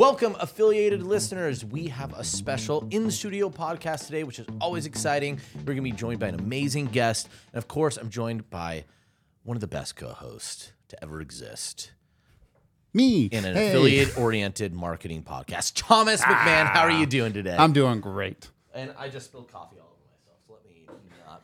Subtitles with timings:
[0.00, 1.62] Welcome, affiliated listeners.
[1.62, 5.38] We have a special in studio podcast today, which is always exciting.
[5.58, 7.28] We're going to be joined by an amazing guest.
[7.52, 8.86] And of course, I'm joined by
[9.42, 11.92] one of the best co hosts to ever exist
[12.94, 13.68] Me in an Hey.
[13.68, 15.72] affiliate oriented marketing podcast.
[15.76, 17.10] Thomas McMahon, how are you ah.
[17.10, 17.56] doing today?
[17.58, 18.48] I'm doing great.
[18.72, 19.89] and I just spilled coffee all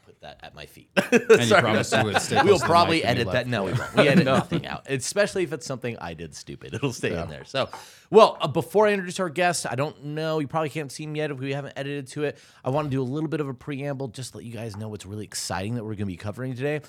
[0.06, 0.88] put that at my feet.
[1.12, 3.46] And you promised you would stay We'll close to the probably edit that.
[3.46, 3.94] No, we won't.
[3.94, 6.74] We edit nothing out, especially if it's something I did stupid.
[6.74, 7.44] It'll stay in there.
[7.44, 7.68] So,
[8.10, 10.38] well, uh, before I introduce our guest, I don't know.
[10.38, 12.38] You probably can't see him yet if we haven't edited to it.
[12.64, 14.76] I want to do a little bit of a preamble, just to let you guys
[14.76, 16.80] know what's really exciting that we're going to be covering today.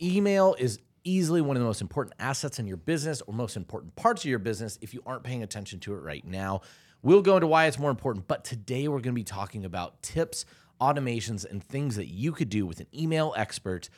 [0.00, 3.96] Email is easily one of the most important assets in your business or most important
[3.96, 6.60] parts of your business if you aren't paying attention to it right now.
[7.02, 10.02] We'll go into why it's more important, but today we're going to be talking about
[10.02, 10.44] tips,
[10.80, 13.88] automations, and things that you could do with an email expert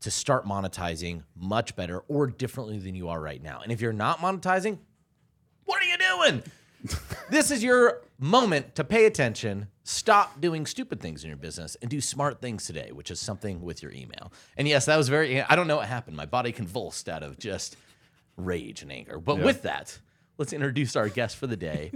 [0.00, 3.60] to start monetizing much better or differently than you are right now.
[3.62, 4.78] And if you're not monetizing,
[5.64, 6.42] what are you doing?
[7.30, 11.90] this is your moment to pay attention, stop doing stupid things in your business, and
[11.90, 14.32] do smart things today, which is something with your email.
[14.56, 16.16] And yes, that was very, I don't know what happened.
[16.16, 17.76] My body convulsed out of just
[18.36, 19.18] rage and anger.
[19.18, 19.98] But with that,
[20.38, 21.92] let's introduce our guest for the day.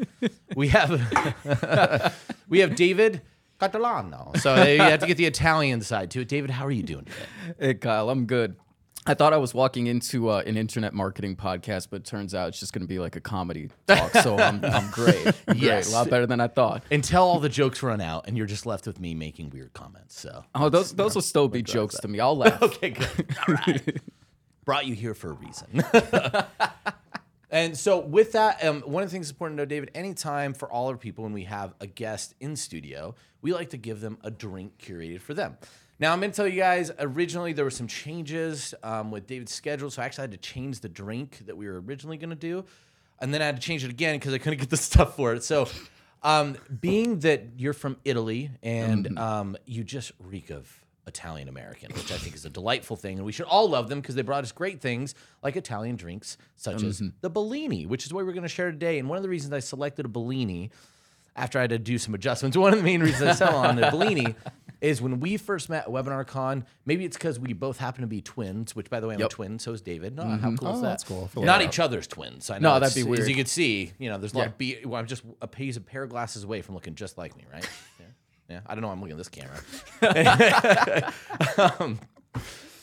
[0.57, 2.15] we have
[2.49, 3.23] we have David
[3.63, 4.37] Cartolano.
[4.39, 6.29] So you have to get the Italian side to it.
[6.29, 7.55] David, how are you doing today?
[7.59, 8.57] Hey Kyle, I'm good.
[9.05, 12.49] I thought I was walking into uh, an internet marketing podcast, but it turns out
[12.51, 14.13] it's just going to be like a comedy talk.
[14.13, 15.27] So I'm, I'm great.
[15.49, 15.87] I'm Yes.
[15.87, 15.93] great.
[15.95, 16.85] A lot better than I thought.
[16.89, 20.21] Until all the jokes run out and you're just left with me making weird comments.
[20.21, 22.21] So Oh, those those will still be jokes to me.
[22.21, 22.63] I'll laugh.
[22.73, 23.27] Okay, good.
[23.49, 24.01] All right.
[24.65, 25.83] Brought you here for a reason.
[27.53, 30.73] And so, with that, um, one of the things important to know, David, anytime for
[30.73, 34.17] all our people when we have a guest in studio, we like to give them
[34.25, 35.59] a drink curated for them.
[36.01, 39.53] Now, I'm going to tell you guys, originally there were some changes um, with David's
[39.53, 39.91] schedule.
[39.91, 42.65] So, I actually had to change the drink that we were originally going to do.
[43.21, 45.35] And then I had to change it again because I couldn't get the stuff for
[45.35, 45.45] it.
[45.45, 45.69] So,
[46.23, 52.13] um, being that you're from Italy and um, you just reek of Italian American, which
[52.13, 54.45] I think is a delightful thing, and we should all love them because they brought
[54.45, 57.09] us great things like Italian drinks, such as mm-hmm.
[57.21, 58.99] the Bellini, which is what we're going to share today.
[58.99, 60.71] And one of the reasons I selected a Bellini
[61.35, 63.77] after I had to do some adjustments, one of the main reasons I sell on
[63.77, 64.35] the Bellini
[64.81, 66.65] is when we first met at WebinarCon.
[66.85, 69.29] Maybe it's because we both happen to be twins, which by the way, I'm a
[69.29, 70.17] twin, so is David.
[70.17, 70.57] No, how mm-hmm.
[70.57, 70.89] cool is Oh, that?
[70.89, 71.31] that's cool.
[71.37, 72.51] Not each other's twins.
[72.51, 72.75] I know.
[72.75, 74.49] No, that'd be As you can see, you know, there's a lot Yeah.
[74.49, 74.79] of B.
[74.85, 77.45] Well, I'm just a piece of pair of glasses away from looking just like me,
[77.53, 77.69] right?
[78.01, 78.07] Yeah.
[78.53, 78.61] Yeah.
[78.67, 78.91] I don't know.
[78.91, 81.13] I'm looking at this camera.
[81.81, 81.99] um,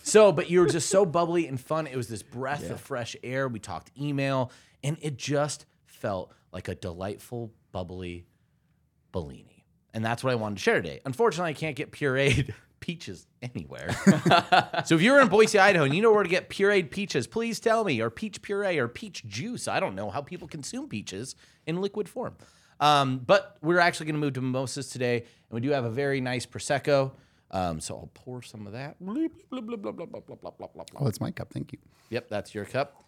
[0.02, 1.86] so, but you were just so bubbly and fun.
[1.86, 3.48] It was this breath of fresh air.
[3.48, 4.52] We talked email,
[4.84, 8.26] and it just felt like a delightful, bubbly
[9.12, 9.66] Bellini.
[9.94, 11.02] And that's what I wanted to share today.
[11.06, 13.92] Unfortunately, I can't get pureed peaches anywhere.
[14.86, 17.60] so if you're in Boise, Idaho, and you know where to get pureed peaches, please
[17.60, 19.68] tell me, or peach puree, or peach juice.
[19.68, 21.36] I don't know how people consume peaches
[21.68, 22.36] in liquid form.
[22.80, 25.90] Um, but we're actually going to move to mimosas today, and we do have a
[25.90, 27.12] very nice prosecco.
[27.52, 28.96] Um, so I'll pour some of that.
[31.02, 31.52] Oh, that's my cup.
[31.52, 31.80] Thank you.
[32.10, 33.04] Yep, that's your cup.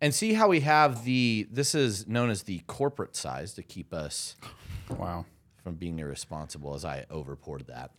[0.00, 1.48] And see how we have the.
[1.50, 4.36] This is known as the corporate size to keep us.
[4.90, 5.26] Wow.
[5.62, 7.90] From being irresponsible, as I over poured that.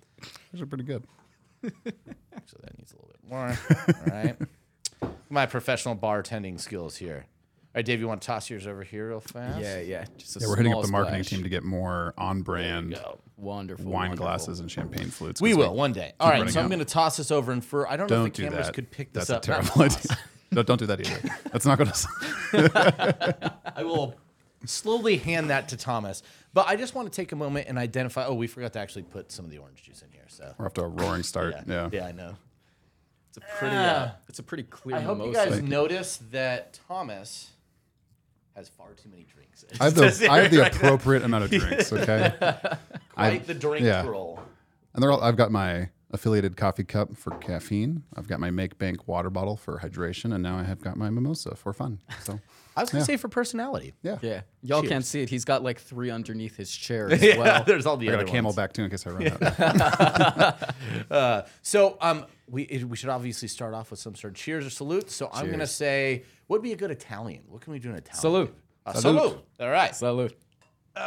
[0.52, 1.04] Those are pretty good.
[1.66, 3.58] Actually, that needs a little bit more.
[3.88, 4.38] All right.
[5.30, 7.26] My professional bartending skills here.
[7.80, 9.58] All right, Dave, you want to toss yours over here real fast?
[9.62, 10.04] Yeah, yeah.
[10.18, 11.30] Just a Yeah, we're hitting up the marketing splash.
[11.38, 13.00] team to get more on-brand
[13.38, 13.86] Wonderful.
[13.86, 14.26] wine wonderful.
[14.26, 15.40] glasses and champagne flutes.
[15.42, 16.12] We 'cause will one day.
[16.20, 16.70] All right, running so I'm out.
[16.72, 18.66] going to toss this over and for I don't know Don't if the do cameras
[18.66, 18.74] that.
[18.76, 19.56] could pick this That's up.
[19.62, 20.06] a Not terrible toss.
[20.12, 20.18] idea.
[20.52, 21.30] no, don't do that either.
[21.54, 23.54] That's not going to.
[23.78, 24.16] I will
[24.66, 26.22] slowly hand that to Thomas.
[26.54, 28.26] But I just want to take a moment and identify.
[28.26, 30.26] Oh, we forgot to actually put some of the orange juice in here.
[30.28, 31.54] So We're off to a roaring start.
[31.56, 31.90] yeah, Yeah.
[31.94, 32.36] yeah, I know.
[33.30, 33.76] It's a pretty.
[33.78, 34.98] Uh, it's a pretty clear.
[34.98, 35.50] I hope you mimosa.
[35.52, 37.52] guys notice that Thomas
[38.60, 39.66] has far too many drinks.
[39.80, 41.92] I have the I have the appropriate amount of drinks.
[41.92, 42.34] Okay.
[43.14, 44.06] Quite the drink yeah.
[44.06, 44.40] roll.
[44.94, 48.04] And they're all, I've got my affiliated coffee cup for caffeine.
[48.16, 51.10] I've got my Make Bank water bottle for hydration, and now I have got my
[51.10, 52.00] mimosa for fun.
[52.22, 52.40] So
[52.80, 53.06] I was gonna Yeah.
[53.06, 53.94] say for personality.
[54.02, 54.90] yeah, Yeah, y'all Cheers.
[54.92, 55.30] can't see it.
[55.30, 57.64] He's got like three underneath his chair as Yeah, well.
[57.66, 58.56] there's all the I got other a camel ones.
[58.56, 59.28] back too in case I run
[61.12, 61.48] out.
[61.62, 64.70] So um, we it, we should obviously start off with some sort of cheers or
[64.70, 65.12] salute.
[65.12, 67.44] So I'm gonna say, what would be a good Italian?
[67.48, 68.20] What can we do in Italian?
[68.22, 68.56] Salute.
[68.86, 69.22] Uh, Salute.
[69.22, 69.46] salute.
[69.60, 69.96] All right.
[69.96, 70.36] Salute.
[70.96, 71.00] Uh,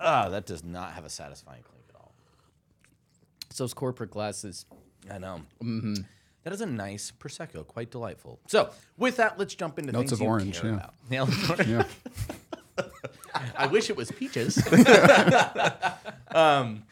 [0.00, 2.12] ah, that does not have a satisfying clink at all.
[3.48, 4.66] It's those corporate glasses.
[5.10, 5.40] I know.
[6.46, 8.38] That is a nice prosecco, quite delightful.
[8.46, 10.76] So with that, let's jump into Notes things of you orange, care yeah.
[10.76, 10.94] about.
[11.10, 11.34] Nailed.
[11.66, 11.84] Yeah.
[13.56, 14.56] I wish it was peaches.
[16.30, 16.84] um,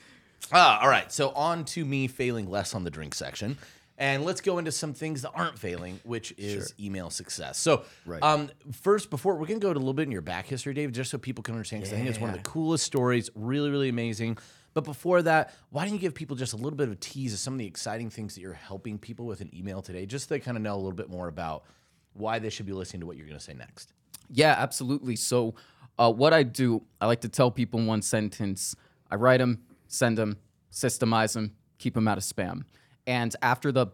[0.52, 1.12] ah, all right.
[1.12, 3.56] So on to me failing less on the drink section.
[3.96, 7.56] And let's go into some things that aren't failing, which is email success.
[7.56, 8.20] So, Right.
[8.24, 10.96] um, first, before we're gonna go to a little bit in your back history, David,
[10.96, 13.70] just so people can understand, because I think it's one of the coolest stories, really,
[13.70, 14.36] really amazing.
[14.74, 17.32] But before that, why don't you give people just a little bit of a tease
[17.32, 20.28] of some of the exciting things that you're helping people with in email today, just
[20.28, 21.64] so they kind of know a little bit more about
[22.12, 23.92] why they should be listening to what you're gonna say next.
[24.28, 25.16] Yeah, absolutely.
[25.16, 25.54] So,
[25.98, 28.74] uh, what I do, I like to tell people in one sentence
[29.10, 30.38] I write them, send them,
[30.72, 32.64] systemize them, keep them out of spam.
[33.06, 33.88] And after the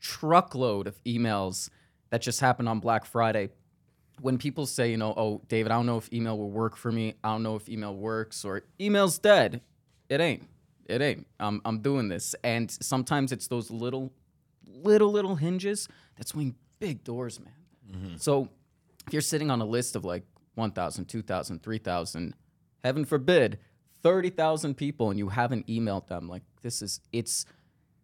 [0.00, 1.68] truckload of emails
[2.10, 3.48] that just happened on Black Friday,
[4.20, 6.92] when people say, you know, oh, David, I don't know if email will work for
[6.92, 9.62] me, I don't know if email works, or email's dead,
[10.10, 10.46] it ain't.
[10.86, 11.26] It ain't.
[11.38, 12.34] I'm, I'm doing this.
[12.42, 14.12] And sometimes it's those little,
[14.66, 17.54] little, little hinges that swing big doors, man.
[17.90, 18.16] Mm-hmm.
[18.16, 18.48] So
[19.06, 20.24] if you're sitting on a list of like
[20.56, 22.34] 1,000, 2,000, 3,000,
[22.82, 23.58] heaven forbid,
[24.02, 27.46] 30,000 people and you haven't emailed them, like this is, it's,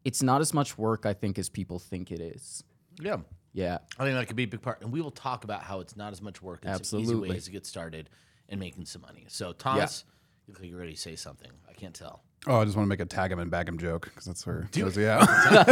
[0.04, 2.62] it's not as much work, I think, as people think it is.
[3.00, 3.16] Yeah.
[3.52, 3.78] Yeah.
[3.98, 4.82] I think that could be a big part.
[4.82, 6.60] And we will talk about how it's not as much work.
[6.62, 7.30] It's easy Absolutely.
[7.30, 8.10] ways to get started
[8.48, 9.24] and making some money.
[9.28, 10.15] So, Thomas, you
[10.48, 11.50] look like you're ready to say something.
[11.68, 12.22] I can't tell.
[12.48, 14.46] Oh, I just want to make a tag him and bag him joke because that's
[14.46, 14.96] where it goes.
[14.96, 15.24] Yeah.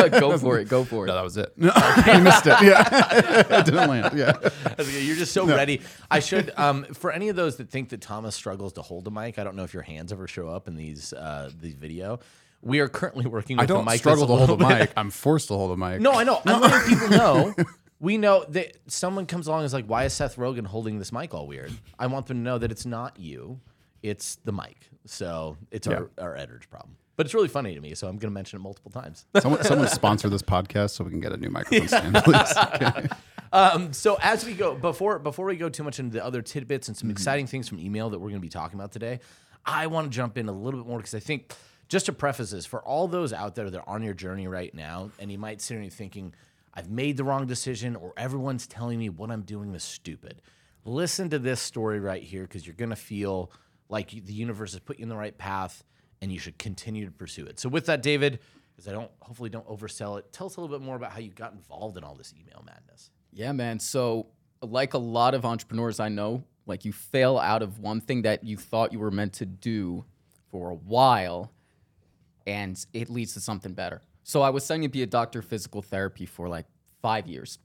[0.19, 0.69] go for it.
[0.69, 1.09] Go for it.
[1.09, 1.53] no, that was it.
[1.57, 1.73] No,
[2.13, 2.57] you missed it.
[2.63, 3.59] Yeah.
[3.61, 4.19] it didn't land.
[4.19, 4.33] Yeah.
[4.79, 5.83] You're just so ready.
[6.11, 9.11] I should, um, for any of those that think that Thomas struggles to hold a
[9.13, 12.19] mic, I don't know if your hands ever show up in these uh, these video.
[12.61, 14.93] We are currently working with I don't a mic struggle to hold a mic.
[14.97, 16.01] I'm forced to hold a mic.
[16.01, 16.41] No, I know.
[16.45, 17.55] I'm letting people know.
[18.01, 21.13] We know that someone comes along and is like, why is Seth Rogen holding this
[21.13, 21.73] mic all weird?
[21.99, 23.61] I want them to know that it's not you,
[24.05, 24.91] it's the mic.
[25.07, 26.97] So it's our, our editor's problem.
[27.17, 29.25] But it's really funny to me, so I'm going to mention it multiple times.
[29.41, 33.09] Someone, someone sponsor this podcast so we can get a new microphone stand, please.
[33.53, 36.89] Um, so as we go before before we go too much into the other tidbits
[36.89, 39.21] and some exciting things from email that we're going to be talking about today,
[39.65, 41.55] I want to jump in a little bit more because I think
[41.89, 44.75] just to preface this for all those out there that are on your journey right
[44.75, 46.35] now, and you might sit here and thinking,
[46.75, 50.43] I've made the wrong decision, or everyone's telling me what I'm doing is stupid.
[50.85, 53.53] Listen to this story right here because you're going to feel
[53.89, 55.85] like the universe has put you in the right path,
[56.21, 57.61] and you should continue to pursue it.
[57.61, 58.41] So with that, David,
[58.75, 61.21] because I don't hopefully don't oversell it, tell us a little bit more about how
[61.21, 63.11] you got involved in all this email madness.
[63.33, 63.79] Yeah, man.
[63.79, 64.27] So,
[64.63, 68.45] like a lot of entrepreneurs I know, like you fail out of one thing that
[68.45, 70.05] you thought you were meant to do
[70.51, 71.53] for a while,
[72.47, 74.03] and it leads to something better.
[74.23, 76.67] So, I was studying to be a doctor of physical therapy for like
[77.03, 77.59] five years.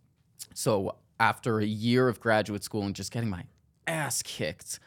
[0.54, 3.44] So, after a year of graduate school and just getting my
[3.88, 4.80] ass kicked,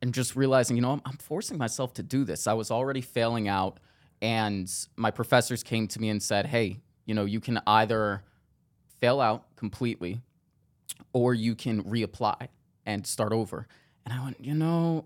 [0.00, 2.46] and just realizing, you know, I'm, I'm forcing myself to do this.
[2.46, 3.78] I was already failing out,
[4.22, 8.22] and my professors came to me and said, "Hey, you know, you can either
[9.00, 10.20] fail out completely,
[11.12, 12.48] or you can reapply
[12.86, 13.66] and start over."
[14.04, 15.04] And I went, you know,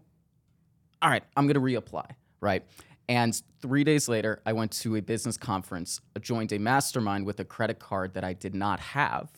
[1.01, 2.11] all right, I'm gonna reapply,
[2.41, 2.65] right?
[3.09, 7.45] And three days later, I went to a business conference, joined a mastermind with a
[7.45, 9.31] credit card that I did not have.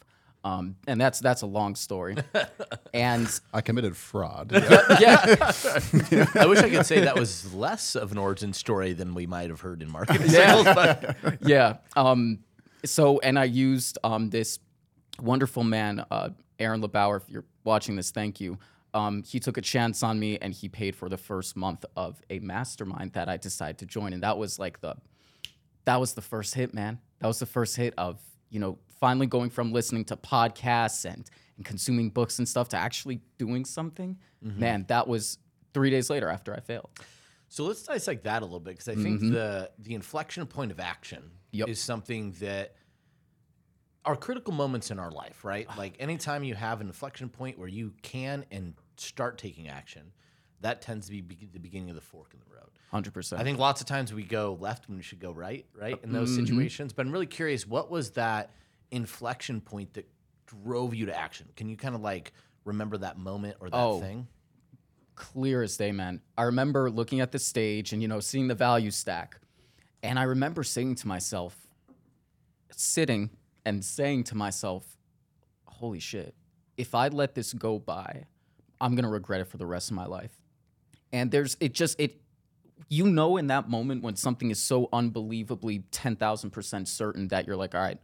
[0.44, 2.16] Um, and that's that's a long story.
[2.94, 4.52] and I committed fraud.
[5.00, 5.24] yeah,
[6.34, 9.48] I wish I could say that was less of an origin story than we might
[9.48, 10.64] have heard in marketing sales.
[10.64, 11.78] But yeah.
[11.96, 12.40] Um,
[12.84, 14.58] so, and I used um, this
[15.18, 17.22] wonderful man, uh, Aaron LeBauer.
[17.22, 18.58] If you're watching this, thank you.
[18.92, 22.20] Um, he took a chance on me and he paid for the first month of
[22.28, 24.12] a mastermind that I decided to join.
[24.12, 24.94] And that was like the,
[25.86, 27.00] that was the first hit, man.
[27.20, 28.20] That was the first hit of,
[28.50, 31.28] you know, finally going from listening to podcasts and,
[31.58, 34.16] and consuming books and stuff to actually doing something.
[34.42, 34.58] Mm-hmm.
[34.58, 35.36] Man, that was
[35.74, 36.88] three days later after I failed.
[37.50, 39.32] so let's dissect that a little bit because I think mm-hmm.
[39.32, 41.68] the the inflection point of action Yep.
[41.68, 42.76] is something that
[44.06, 45.66] are critical moments in our life, right?
[45.68, 45.74] Ah.
[45.76, 50.12] Like anytime you have an inflection point where you can and start taking action,
[50.62, 52.70] that tends to be be- the beginning of the fork in the road.
[52.94, 53.38] 100%.
[53.38, 55.96] I think lots of times we go left when we should go right, right?
[55.96, 56.46] Uh, in those mm-hmm.
[56.46, 56.94] situations.
[56.94, 58.50] But I'm really curious, what was that
[58.90, 60.08] inflection point that
[60.46, 61.48] drove you to action?
[61.56, 62.32] Can you kind of like
[62.64, 64.00] remember that moment or that Oh.
[64.00, 64.28] thing?
[65.16, 66.20] clear as day, man.
[66.36, 69.38] I remember looking at the stage and you know seeing the value stack,
[70.02, 71.68] and I remember saying to myself,
[72.72, 73.30] sitting
[73.64, 74.96] and saying to myself,
[75.66, 76.34] "Holy shit!
[76.76, 78.24] If I let this go by,
[78.80, 80.42] I'm gonna regret it for the rest of my life."
[81.12, 82.20] And there's it just it.
[82.88, 87.74] You know, in that moment when something is so unbelievably 10,000% certain that you're like,
[87.74, 87.98] all right,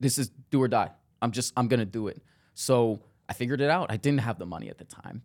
[0.00, 0.90] this is do or die.
[1.22, 2.22] I'm just, I'm to do it.
[2.54, 3.90] So I figured it out.
[3.90, 5.22] I didn't have the money at the time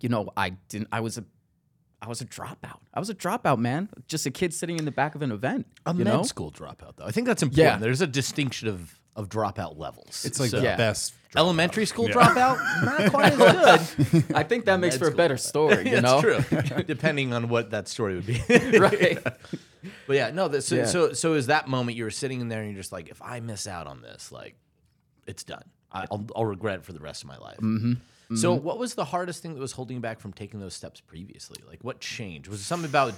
[0.00, 0.88] you know, I didn't.
[0.92, 1.24] I was a,
[2.00, 2.80] I was a dropout.
[2.94, 3.88] I was a dropout, man.
[4.06, 5.66] Just a kid sitting in the back of an event.
[5.86, 7.04] A you med know, school dropout, though.
[7.04, 7.64] I think that's important.
[7.64, 7.78] Yeah.
[7.78, 10.24] There's a distinction of of dropout levels.
[10.24, 10.76] It's like So- the Yeah.
[10.76, 11.12] best.
[11.36, 12.56] elementary school dropout,
[12.86, 14.24] not quite as good.
[14.34, 15.84] I think that makes Med for a better story.
[15.90, 16.40] You It's know, true,
[16.86, 18.40] depending on what that story would be.
[18.78, 19.18] right?
[20.06, 20.48] But yeah, no.
[20.48, 20.86] This, so, Yeah.
[20.86, 23.20] so so is that moment you were sitting in there and you're just like, if
[23.20, 24.54] I miss out on this, like,
[25.26, 25.64] it's done.
[25.92, 27.58] I, I'll I'll regret it for the rest of my life.
[27.58, 28.36] Mm-hmm.
[28.36, 31.00] So, what was the hardest thing that was holding you back from taking those steps
[31.00, 31.58] previously?
[31.66, 32.48] Like, what changed?
[32.48, 33.14] Was it something about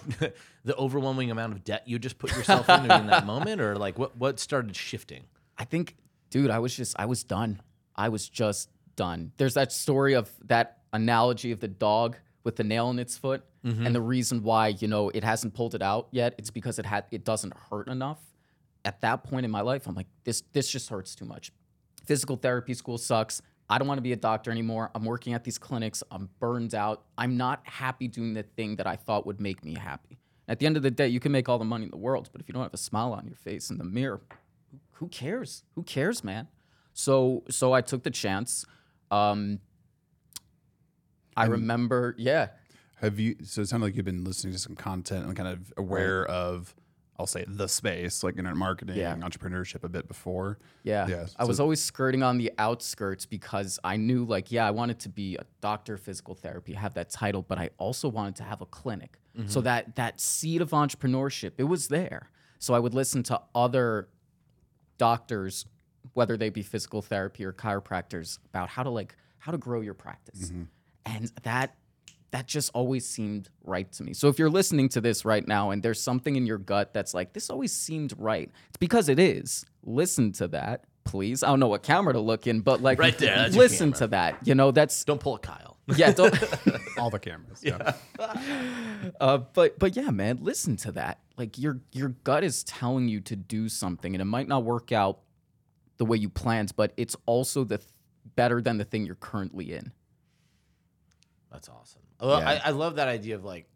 [0.64, 3.99] the overwhelming amount of debt you just put yourself into in that moment, or like
[3.99, 5.25] what what started shifting?
[5.61, 5.95] I think,
[6.31, 7.61] dude, I was just, I was done.
[7.95, 9.33] I was just done.
[9.37, 13.45] There's that story of that analogy of the dog with the nail in its foot,
[13.62, 13.85] mm-hmm.
[13.85, 16.35] and the reason why you know it hasn't pulled it out yet.
[16.38, 18.19] It's because it had, it doesn't hurt enough.
[18.87, 21.52] At that point in my life, I'm like, this, this just hurts too much.
[22.07, 23.43] Physical therapy school sucks.
[23.69, 24.90] I don't want to be a doctor anymore.
[24.95, 26.02] I'm working at these clinics.
[26.11, 27.05] I'm burned out.
[27.19, 30.19] I'm not happy doing the thing that I thought would make me happy.
[30.49, 32.31] At the end of the day, you can make all the money in the world,
[32.33, 34.23] but if you don't have a smile on your face in the mirror,
[35.00, 35.64] who cares?
[35.75, 36.47] Who cares, man?
[36.92, 38.64] So so I took the chance.
[39.11, 39.59] Um,
[41.37, 42.49] I remember, yeah,
[42.97, 43.37] Have you?
[43.45, 46.75] So it sounded like you've been listening to some content and kind of aware of,
[47.19, 49.16] I'll say, the space, like internet marketing, Yeah.
[49.16, 50.59] entrepreneurship, a bit before.
[50.83, 51.07] yeah.
[51.09, 54.99] Yeah, I was always skirting on the outskirts because I knew, like, yeah, I wanted
[55.00, 58.42] to be a doctor of physical therapy, have that title, but I also wanted to
[58.42, 59.19] have a clinic.
[59.47, 62.28] So that that seed of entrepreneurship, it was there.
[62.59, 64.09] So I would listen to other
[65.00, 65.64] doctors,
[66.12, 69.95] whether they be physical therapy or chiropractors, about how to like how to grow your
[69.95, 70.52] practice,
[71.07, 71.75] and that
[72.33, 74.12] that just always seemed right to me.
[74.12, 77.14] So if you're listening to this right now and there's something in your gut that's
[77.14, 79.64] like this always seemed right, it's because it is.
[79.83, 81.42] Listen to that, please.
[81.42, 84.37] I don't know what camera to look in, but like Right there, listen to that.
[84.47, 85.78] You know, that's Don't pull a Kyle.
[85.97, 86.12] yeah.
[86.12, 86.33] Don't,
[86.99, 87.62] All the cameras.
[87.64, 87.95] Yeah.
[89.19, 91.19] Uh, but but yeah, man, listen to that.
[91.40, 94.92] Like your your gut is telling you to do something, and it might not work
[94.92, 95.20] out
[95.97, 97.88] the way you planned, but it's also the th-
[98.37, 99.90] better than the thing you're currently in.
[101.50, 102.02] That's awesome.
[102.20, 102.49] Well, Yeah.
[102.50, 103.70] I, I love that idea of like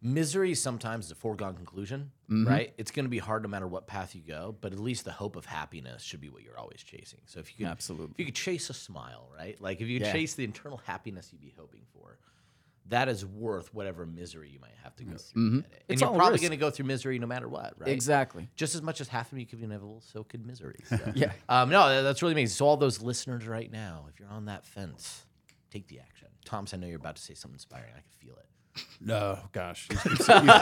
[0.00, 2.48] misery sometimes is a foregone conclusion, Mm-hmm.
[2.48, 2.72] right?
[2.78, 5.12] It's going to be hard no matter what path you go, but at least the
[5.12, 7.20] hope of happiness should be what you're always chasing.
[7.26, 8.12] So if you could, Absolutely.
[8.12, 9.60] if you could chase a smile, right?
[9.60, 10.12] Like if you could Yeah.
[10.14, 12.18] chase the internal happiness you'd be hoping for,
[12.88, 15.50] that is worth whatever misery you might have to go through.
[15.50, 15.74] to get it.
[15.74, 17.88] And It's you're probably going to go through misery no matter what, right?
[17.90, 18.48] Exactly.
[18.56, 20.80] Just as much as half of me could be inevitable, so could misery.
[20.88, 20.98] So.
[21.14, 21.32] Yeah.
[21.48, 22.54] Um, no, that's really amazing.
[22.54, 25.24] So all those listeners right now, if you're on that fence,
[25.70, 26.28] take the action.
[26.44, 27.92] Thomas, I know you're about to say something inspiring.
[27.96, 28.46] I can feel it.
[29.00, 29.86] No, gosh.
[29.90, 30.52] You keep, you-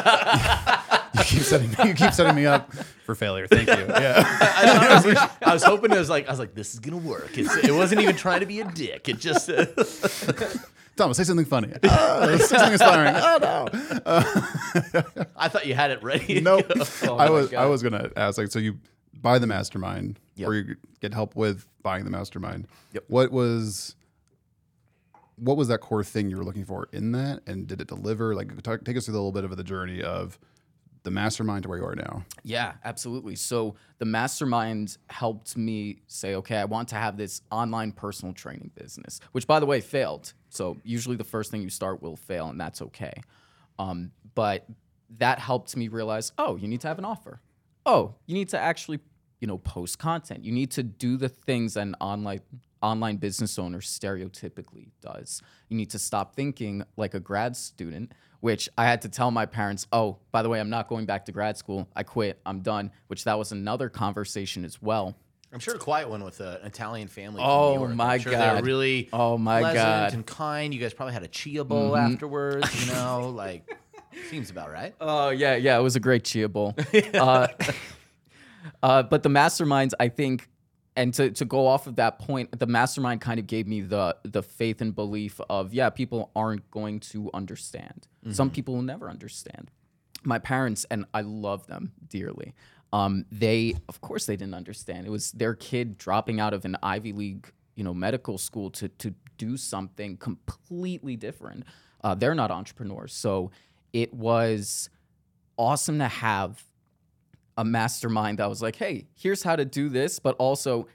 [1.14, 2.72] you keep setting you keep setting me up
[3.04, 3.46] for failure.
[3.46, 3.74] Thank you.
[3.88, 4.22] Yeah.
[4.26, 6.80] I, thought it was- I was hoping it was like I was like, this is
[6.80, 7.36] gonna work.
[7.38, 9.08] It's, it wasn't even trying to be a dick.
[9.08, 9.66] It just uh,
[11.00, 11.72] Thomas, say something funny.
[11.82, 13.14] Oh, say something inspiring.
[13.22, 14.00] Oh no.
[14.06, 16.34] Uh, I thought you had it ready.
[16.34, 16.66] to Nope.
[17.04, 18.78] Oh I was I was gonna ask like so you
[19.14, 20.48] buy the mastermind Yep.
[20.48, 22.66] or you get help with buying the mastermind.
[22.92, 23.04] Yep.
[23.08, 23.96] What was
[25.36, 28.34] what was that core thing you were looking for in that and did it deliver?
[28.34, 30.38] Like talk, take us through a little bit of the journey of
[31.02, 32.24] the mastermind to where you are now.
[32.42, 33.36] Yeah, absolutely.
[33.36, 38.70] So the mastermind helped me say, okay, I want to have this online personal training
[38.74, 40.32] business, which by the way failed.
[40.50, 43.14] So usually the first thing you start will fail, and that's okay.
[43.78, 44.66] Um, but
[45.18, 47.40] that helped me realize, oh, you need to have an offer.
[47.86, 49.00] Oh, you need to actually,
[49.40, 50.44] you know, post content.
[50.44, 52.40] You need to do the things an online
[52.82, 55.42] online business owner stereotypically does.
[55.68, 59.44] You need to stop thinking like a grad student, which I had to tell my
[59.46, 61.88] parents, oh, by the way, I'm not going back to grad school.
[61.94, 62.40] I quit.
[62.46, 65.14] I'm done, which that was another conversation as well.
[65.52, 67.42] I'm sure a quiet one with an Italian family.
[67.44, 68.64] Oh, my sure God.
[68.64, 70.08] really Oh, my God.
[70.08, 70.16] Mm-hmm.
[70.16, 70.72] and kind.
[70.72, 72.86] You guys probably had a chia bowl afterwards.
[72.86, 73.68] You know, like
[74.28, 74.94] seems about right.
[75.00, 76.74] Oh yeah, yeah, it was a great chia bowl.
[77.14, 77.48] uh,
[78.82, 80.48] uh, but the masterminds, I think,
[80.96, 84.16] and to, to go off of that point, the mastermind kind of gave me the
[84.24, 88.06] the faith and belief of yeah, people aren't going to understand.
[88.32, 89.70] Some people will never understand.
[90.24, 92.54] My parents and I love them dearly.
[92.92, 95.06] Um, they, of course, they didn't understand.
[95.06, 98.88] It was their kid dropping out of an Ivy League, you know, medical school to
[98.88, 101.64] to do something completely different.
[102.02, 103.50] Uh, they're not entrepreneurs, so
[103.92, 104.90] it was
[105.56, 106.62] awesome to have
[107.56, 110.86] a mastermind that was like, hey, here's how to do this, but also,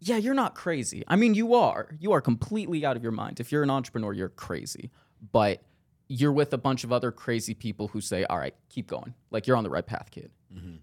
[0.00, 1.02] yeah, you're not crazy.
[1.08, 1.88] I mean, you are.
[1.98, 3.40] You are completely out of your mind.
[3.40, 4.90] If you're an entrepreneur, you're crazy.
[5.32, 5.62] But
[6.08, 9.14] you're with a bunch of other crazy people who say, all right, keep going.
[9.30, 10.30] Like you're on the right path, kid.
[10.54, 10.76] Mm-hmm.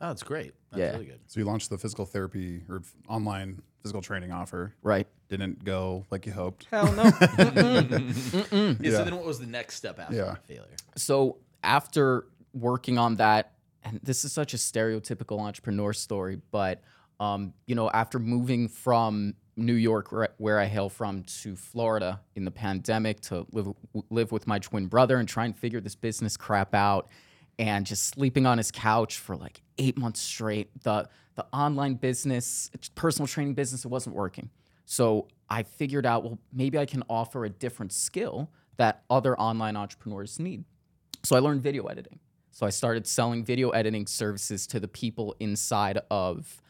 [0.00, 0.52] Oh, that's great.
[0.70, 0.90] That's Yeah.
[0.92, 1.20] really good.
[1.28, 4.74] So you launched the physical therapy or online physical training offer.
[4.82, 5.06] Right.
[5.28, 6.66] Didn't go like you hoped.
[6.70, 7.02] Hell no.
[7.12, 8.90] Yeah, Yeah.
[8.90, 10.24] So then, what was the next step after Yeah.
[10.24, 10.76] that failure?
[10.96, 13.52] so after working on that
[13.84, 16.82] and this is such a stereotypical entrepreneur story but
[17.20, 22.44] um, you know after moving from new york where, i hail from to florida in
[22.44, 23.68] the pandemic to live,
[24.10, 27.08] live with my twin brother and try and figure this business crap out
[27.58, 30.70] and just sleeping on his couch for like eight months straight.
[30.82, 34.50] The the online business, personal training business, it wasn't working.
[34.84, 39.74] So I figured out, well, maybe I can offer a different skill that other online
[39.74, 40.64] entrepreneurs need.
[41.22, 42.18] So I learned video editing.
[42.52, 46.62] So I started selling video editing services to the people inside of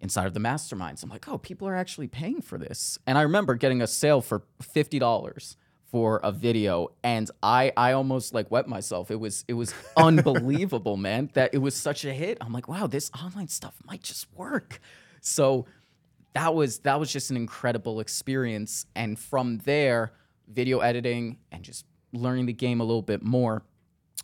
[0.00, 1.02] inside of the masterminds.
[1.02, 2.98] I'm like, oh, people are actually paying for this.
[3.06, 5.56] And I remember getting a sale for fifty dollars
[5.90, 9.10] for a video, and I I almost like wet myself.
[9.10, 11.30] It was it was unbelievable, man.
[11.34, 12.38] That it was such a hit.
[12.40, 14.80] I'm like, wow, this online stuff might just work.
[15.20, 15.66] So
[16.32, 18.86] that was that was just an incredible experience.
[18.94, 20.12] And from there,
[20.48, 23.64] video editing and just learning the game a little bit more.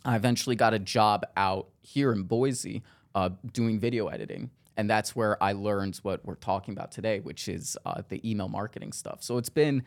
[0.05, 2.83] I eventually got a job out here in Boise
[3.15, 4.49] uh, doing video editing.
[4.75, 8.47] And that's where I learned what we're talking about today, which is uh, the email
[8.49, 9.21] marketing stuff.
[9.21, 9.83] So it's been,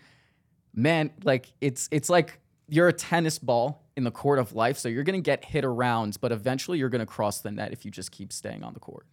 [0.74, 4.78] man, like it's it's like you're a tennis ball in the court of life.
[4.78, 7.90] So you're gonna get hit around, but eventually you're gonna cross the net if you
[7.90, 9.06] just keep staying on the court.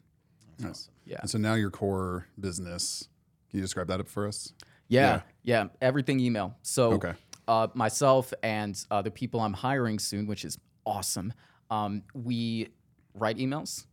[0.60, 0.90] Nice.
[1.06, 1.18] Yeah.
[1.22, 3.08] And so now your core business,
[3.50, 4.54] can you describe that up for us?
[4.90, 6.56] Yeah, yeah, everything email.
[6.62, 7.14] So Okay.
[7.48, 11.34] uh, myself and uh, the people I'm hiring soon, which is awesome.
[11.70, 12.70] Um, we
[13.14, 13.86] write emails,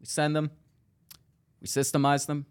[0.00, 0.50] we send them,
[1.60, 2.46] we systemize them,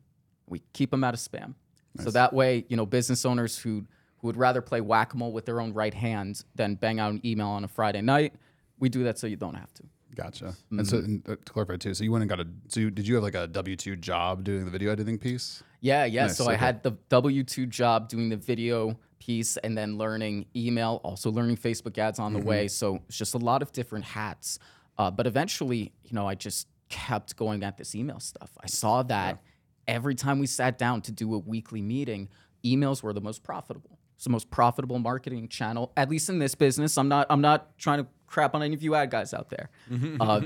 [0.48, 1.55] we keep them out of spam.
[2.00, 3.86] So that way, you know, business owners who
[4.19, 7.12] who would rather play whack a mole with their own right hand than bang out
[7.12, 8.33] an email on a Friday night,
[8.79, 9.83] we do that so you don't have to.
[10.15, 10.55] Gotcha.
[10.71, 12.91] And so and, uh, to clarify too, so you went and got a, so you,
[12.91, 15.63] did you have like a W two job doing the video editing piece?
[15.79, 16.27] Yeah, yeah.
[16.27, 20.48] Nice, so I had the W two job doing the video piece and then learning
[20.56, 22.68] email, also learning Facebook ads on the way.
[22.68, 24.60] So it's just a lot of different hats.
[24.98, 28.51] Uh, but eventually, you know, I just kept going at this email stuff.
[28.62, 29.42] I saw that
[29.88, 32.30] every time we sat down to do a weekly meeting,
[32.66, 34.00] emails were the most profitable.
[34.16, 36.98] It's the most profitable marketing channel, at least in this business.
[36.98, 37.28] I'm not.
[37.30, 39.70] I'm not trying to crap on any of you ad guys out there.
[40.20, 40.42] Uh,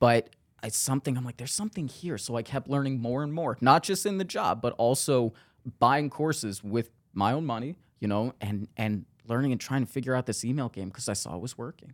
[0.00, 0.30] but
[0.62, 2.18] it's something I'm like, there's something here.
[2.18, 5.32] So I kept learning more and more, not just in the job, but also
[5.78, 10.14] buying courses with my own money, you know, and and learning and trying to figure
[10.14, 11.92] out this email game because I saw it was working.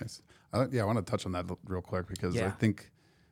[0.00, 0.22] Nice.
[0.52, 2.90] Uh, yeah, I want to touch on that real quick because I think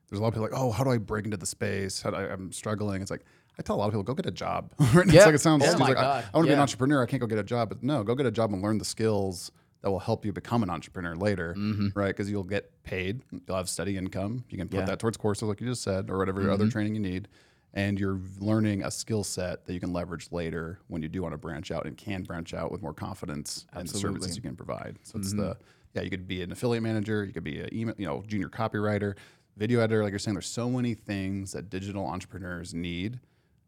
[0.08, 2.02] there's a lot of people like, oh, how do I break into the space?
[2.02, 3.02] How do I, I'm struggling.
[3.02, 3.24] It's like
[3.58, 4.72] I tell a lot of people, go get a job.
[4.94, 5.06] Right?
[5.06, 5.24] It's Yeah.
[5.26, 5.64] like it sounds.
[5.64, 6.24] Oh it's my like, I- God.
[6.32, 7.02] I, want to be an entrepreneur.
[7.02, 8.84] I can't go get a job, but no, go get a job and learn the
[8.84, 9.50] skills
[9.82, 11.54] that will help you become an entrepreneur later,
[11.94, 12.08] right?
[12.08, 13.22] Because you'll get paid.
[13.46, 14.44] You'll have steady income.
[14.48, 14.76] You can put Mm-hmm.
[14.76, 14.80] Yeah.
[14.82, 14.90] Mm-hmm.
[14.90, 17.28] that towards courses, like you just said, or whatever other training you need.
[17.76, 21.34] And you're learning a skill set that you can leverage later when you do want
[21.34, 24.36] to branch out and can branch out with more confidence and the services Mm-hmm.
[24.36, 24.96] you can provide.
[25.04, 25.56] So it's the
[25.94, 28.48] yeah, you could be an affiliate manager, you could be a email, you know, junior
[28.48, 29.14] copywriter,
[29.56, 30.02] video editor.
[30.02, 33.20] Like you're saying, there's so many things that digital entrepreneurs need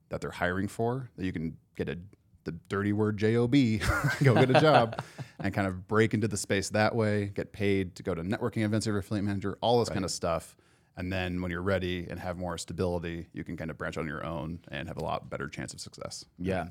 [0.08, 1.98] that they're hiring for that you can get a
[2.44, 3.52] the dirty word job,
[4.22, 5.02] go get a job,
[5.38, 7.26] and kind of break into the space that way.
[7.34, 10.10] Get paid to go to networking events as your affiliate manager, all this kind of
[10.10, 10.56] stuff.
[10.98, 14.00] And then when you're ready and have more stability, you can kind of branch out
[14.00, 16.24] on your own and have a lot better chance of success.
[16.38, 16.70] Yeah.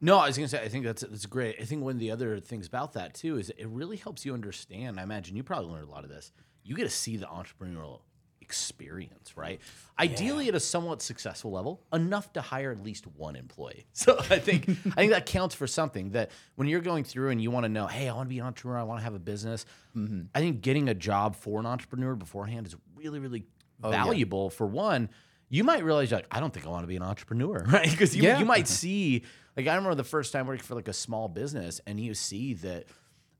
[0.00, 1.56] No, I was gonna say I think that's that's great.
[1.60, 4.32] I think one of the other things about that too is it really helps you
[4.32, 4.98] understand.
[4.98, 6.32] I imagine you probably learned a lot of this.
[6.64, 8.00] You get to see the entrepreneurial
[8.40, 9.60] experience, right?
[9.98, 13.86] Ideally at a somewhat successful level, enough to hire at least one employee.
[13.94, 16.10] So I think I think that counts for something.
[16.10, 18.40] That when you're going through and you want to know, hey, I want to be
[18.40, 19.64] an entrepreneur, I want to have a business.
[19.96, 20.22] Mm-hmm.
[20.34, 23.44] I think getting a job for an entrepreneur beforehand is really, really
[23.82, 24.50] oh, valuable.
[24.50, 25.10] For one,
[25.48, 27.90] you might realize like, I don't think I want to be an entrepreneur, right?
[27.90, 28.38] Because you, Yeah.
[28.38, 29.24] you might see,
[29.56, 32.54] like, I remember the first time working for like a small business, and you see
[32.54, 32.86] that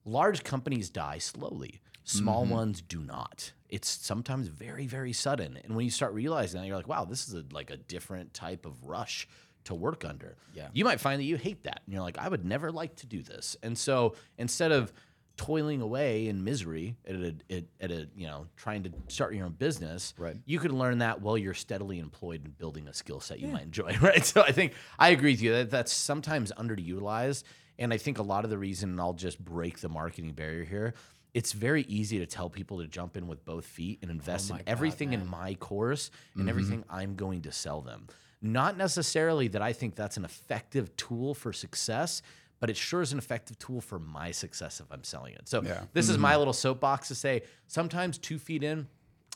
[0.04, 2.52] large companies die slowly, small mm-hmm.
[2.52, 3.52] ones do not.
[3.68, 5.58] It's sometimes very, very sudden.
[5.64, 8.34] And when you start realizing that, you're like, wow, this is a, like a different
[8.34, 9.26] type of rush
[9.64, 10.36] to work under.
[10.54, 10.68] Yeah.
[10.72, 11.80] You might find that you hate that.
[11.86, 13.56] And you're like, I would never like to do this.
[13.62, 14.92] And so instead of
[15.36, 19.46] toiling away in misery at a, at, at a you know trying to start your
[19.46, 20.36] own business Right.
[20.44, 23.62] you could learn that while you're steadily employed and building a skill set you might
[23.62, 24.24] enjoy right?
[24.24, 25.52] So i think i agree with you.
[25.52, 27.44] That that's sometimes underutilized
[27.78, 30.64] and i think a lot of the reason and i'll just break the marketing barrier
[30.64, 30.94] here
[31.34, 34.60] it's very easy to tell people to jump in with both feet and invest in
[34.66, 38.06] everything in my course and everything i'm going to sell them.
[38.44, 42.20] Not necessarily that i think that's an effective tool for success
[42.62, 45.48] but it sure is an effective tool for my success if I'm selling it.
[45.48, 45.82] So Yeah.
[45.94, 48.86] this is my little soapbox to say sometimes two feet in,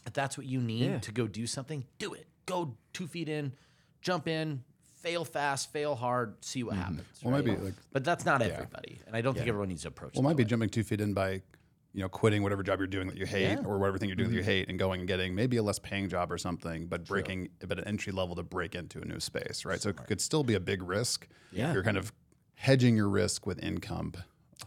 [0.06, 0.98] if that's what you need Yeah.
[1.00, 2.28] to go do something, do it.
[2.46, 3.52] Go two feet in,
[4.00, 4.62] jump in,
[4.94, 7.02] fail fast, fail hard, see what happens.
[7.20, 10.14] Well, maybe, like- but that's not everybody, and I don't think everyone needs to approach.
[10.14, 10.48] Well, it might be way.
[10.50, 11.42] jumping two feet in by,
[11.92, 13.56] you know, quitting whatever job you're doing that you hate Yeah.
[13.56, 13.66] Mm-hmm.
[13.66, 15.80] or whatever thing you're doing that you hate and going and getting maybe a less
[15.80, 19.18] paying job or something, but breaking, but an entry level to break into a new
[19.18, 19.80] space, right?
[19.80, 21.26] So it could still be a big risk.
[21.50, 21.72] Yeah.
[21.72, 22.12] You're kind of
[22.56, 24.12] hedging your risk with income,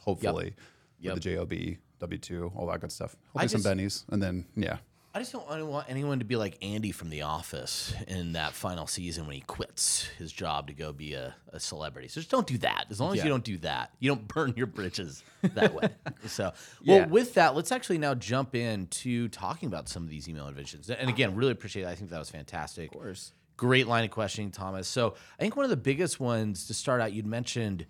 [0.02, 0.56] hopefully,
[1.02, 1.14] Yep.
[1.16, 3.16] with the JOB W two, all that good stuff.
[3.34, 4.78] Hopefully some bennies, and then yeah,
[5.14, 8.86] I just don't want anyone to be like Andy from The Office in that final
[8.88, 12.08] season when he quits his job to go be a, a celebrity.
[12.10, 12.86] So just don't do that.
[12.90, 13.24] As long as Yeah.
[13.24, 15.90] you don't do that, you don't burn your bridges that way.
[16.28, 16.54] so,
[16.86, 17.06] well, Yeah.
[17.08, 20.90] with that, let's actually now jump into talking about some of these email inventions.
[20.92, 21.88] And again, really appreciate it.
[21.88, 22.92] I think that was fantastic.
[22.94, 23.34] Of course.
[23.60, 24.88] Great line of questioning, Thomas.
[24.88, 27.86] So I think one of the biggest ones to start out, you'd mentioned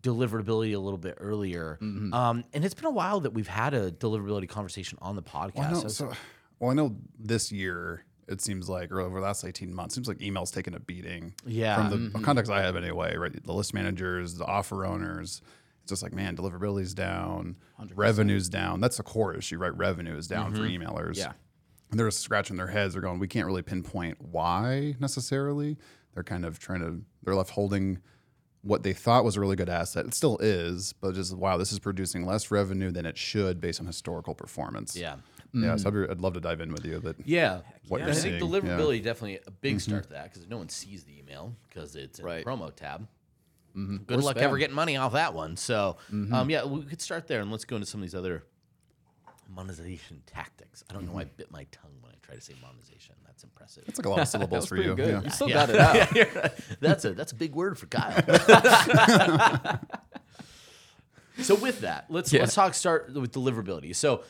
[0.00, 1.78] deliverability a little bit earlier.
[1.82, 2.14] Mm-hmm.
[2.14, 5.54] Um, and it's been a while that we've had a deliverability conversation on the podcast.
[5.56, 6.12] Well, I know, So- so,
[6.60, 10.06] well, I know this year it seems like, or over the last 18 months, seems
[10.06, 11.34] like email's taking a beating.
[11.44, 11.88] Yeah.
[11.90, 13.32] From the context I have anyway, right?
[13.44, 15.42] The list managers, the offer owners.
[15.82, 17.56] It's just like, man, deliverability's down,
[17.94, 18.80] revenue's down.
[18.80, 19.76] That's the core issue, right?
[19.76, 21.16] Revenue is down for emailers.
[21.18, 21.32] Yeah.
[21.90, 22.94] And they're just scratching their heads.
[22.94, 25.76] They're going, we can't really pinpoint why necessarily.
[26.14, 27.98] They're kind of trying to, they're left holding
[28.62, 30.06] what they thought was a really good asset.
[30.06, 33.80] It still is, but just, wow, this is producing less revenue than it should based
[33.80, 34.96] on historical performance.
[34.96, 35.16] yeah.
[35.52, 35.80] Yeah, mm.
[35.80, 37.00] so I'd, I'd love to dive in with you.
[37.00, 37.60] But Yeah.
[37.86, 39.78] What And you're I think seeing, deliverability definitely a big mm-hmm.
[39.78, 42.44] start to that because no one sees the email because it's in Right.
[42.44, 43.06] the promo tab.
[43.76, 43.98] Mm-hmm.
[43.98, 44.42] Good Or luck spam.
[44.42, 45.56] ever getting money off that one.
[45.56, 46.50] So, um, mm-hmm.
[46.50, 48.42] yeah, we could start there and let's go into some of these other
[49.48, 50.82] monetization tactics.
[50.88, 53.14] I don't know why I bit my tongue when I try to say monetization.
[53.26, 53.84] That's impressive.
[53.86, 54.94] it's like a lot of syllables for you.
[54.94, 55.08] good.
[55.08, 55.22] Yeah.
[55.22, 55.66] You still Yeah.
[55.66, 56.52] got it out.
[56.80, 58.22] that's a that's a big word for Kyle.
[61.40, 62.40] so with that, let's Yeah.
[62.40, 63.94] let's talk start with deliverability.
[63.96, 64.22] So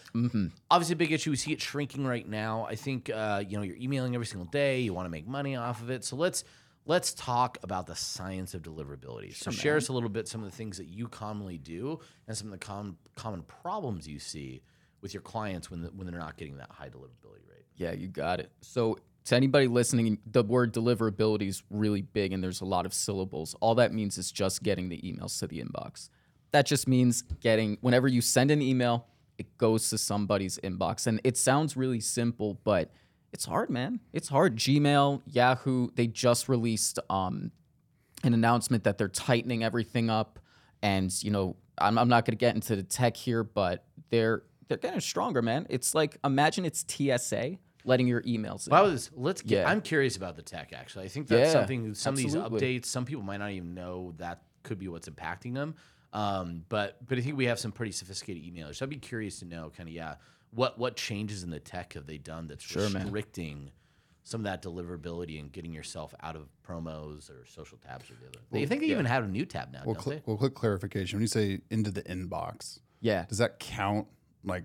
[0.70, 1.31] obviously a big issue.
[1.31, 2.64] We see it shrinking right now.
[2.68, 4.81] I think uh, you know you're emailing every single day.
[4.81, 6.05] You want to make money off of it.
[6.05, 6.44] So let's
[6.87, 9.35] let's talk about the science of deliverability.
[9.35, 11.98] so share us a little bit some of the things that you commonly do
[12.29, 14.61] and some of the com- common problems you see
[15.05, 17.67] with your clients when the, when they're not getting that high deliverability rate.
[17.77, 18.51] Yeah, you got it.
[18.62, 22.93] So, to anybody listening, the word deliverability is really big and there's a lot of
[22.93, 23.55] syllables.
[23.61, 26.09] All that means is just getting the emails to the inbox.
[26.53, 29.07] That just means getting, whenever you send an email,
[29.38, 31.07] it goes to somebody's inbox.
[31.07, 32.93] And it sounds really simple, but
[33.33, 34.01] it's hard, man.
[34.12, 34.57] It's hard.
[34.57, 37.51] Gmail, Yahoo, they just released um,
[38.23, 40.38] an announcement that they're tightening everything up.
[40.83, 44.43] And, you know, I'm, I'm not going to get into the tech here, but they're
[44.68, 45.66] they're getting stronger, man.
[45.70, 48.70] It's like imagine it's TSA letting your emails in.
[48.72, 49.61] Well, I was, let's get.
[49.62, 49.70] Yeah.
[49.70, 50.72] I'm curious about the tech.
[50.72, 51.94] Actually, I think that's Yeah, something.
[51.94, 55.55] Some of these updates, some people might not even know that could be what's impacting
[55.55, 55.74] them.
[56.12, 58.77] Um, but but I think we have some pretty sophisticated emailers.
[58.77, 60.14] So I'd be curious to know, kind of, yeah,
[60.53, 63.03] what what changes in the tech have they done that's Sure, man.
[63.05, 63.70] restricting
[64.27, 68.29] some of that deliverability and getting yourself out of promos or social tabs or the
[68.29, 68.38] other.
[68.50, 70.22] They think they even have a new tab now, Well, don't cl- they?
[70.24, 71.18] well, quick clarification.
[71.18, 73.27] When you say into the inbox, yeah.
[73.29, 74.07] does that count
[74.45, 74.65] like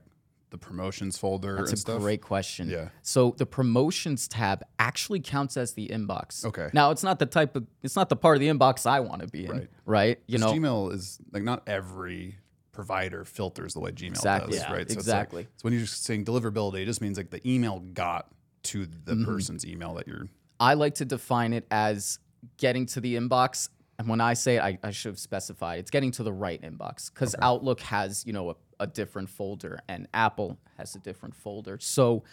[0.51, 2.01] the promotions folder That's a stuff?
[2.01, 2.69] great question.
[2.69, 2.89] Yeah.
[3.03, 6.43] So the promotions tab actually counts as the inbox.
[6.45, 6.69] Okay.
[6.73, 9.21] Now it's not the type of it's not the part of the inbox I want
[9.21, 9.51] to be in.
[9.51, 9.69] Right.
[9.85, 10.19] Right.
[10.27, 10.51] You know.
[10.53, 12.37] Gmail is like not every
[12.71, 14.53] provider filters the way Gmail Exactly.
[14.53, 14.89] does, Yeah, right?
[14.89, 15.41] So exactly.
[15.43, 18.31] It's like, so when you're just saying deliverability, it just means like the email got
[18.63, 19.25] to the Mm-hmm.
[19.25, 20.27] person's email that you're.
[20.59, 22.19] I like to define it as
[22.57, 23.69] getting to the inbox.
[23.99, 26.61] And when I say it, I, I should have specified it's getting to the right
[26.61, 31.35] inbox because Outlook has, you know, a, a different folder and Apple has a different
[31.35, 31.77] folder.
[31.81, 32.23] So,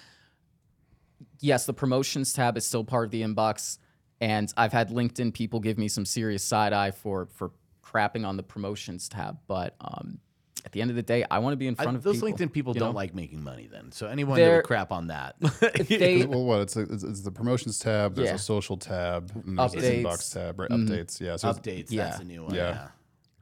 [1.40, 3.78] yes, the promotions tab is still part of the inbox.
[4.20, 7.50] And I've had LinkedIn people give me some serious side eye for for
[7.84, 9.38] crapping on the promotions tab.
[9.48, 10.20] But um,
[10.64, 12.16] at the end of the day, I want to be in I- front of those
[12.16, 12.94] people, LinkedIn people don't know?
[12.96, 13.66] like making money.
[13.70, 15.36] Then, so anyone that They're- would crap on that,
[15.88, 16.60] They, Well, what?
[16.62, 18.14] It's, like, it's, it's the promotions tab.
[18.16, 18.34] There's Yeah.
[18.34, 19.30] a social tab.
[19.46, 20.02] And there's Updates.
[20.02, 20.70] inbox tab, right?
[20.70, 20.92] Mm-hmm.
[20.92, 21.20] Updates.
[21.20, 21.36] Yeah.
[21.36, 21.90] So it's- updates.
[21.90, 22.04] Yeah.
[22.04, 22.54] That's a new one.
[22.54, 22.70] Yeah.
[22.70, 22.88] Yeah.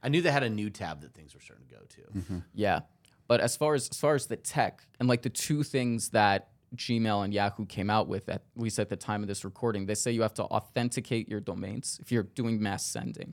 [0.02, 2.18] I knew they had a new tab that things were starting to go to.
[2.18, 2.38] Mm-hmm.
[2.54, 2.80] Yeah.
[3.26, 6.48] But as far as as far as the tech and like the two things that
[6.76, 9.94] Gmail and Yahoo came out with at least at the time of this recording, they
[9.94, 13.32] say you have to authenticate your domains if you're doing mass sending.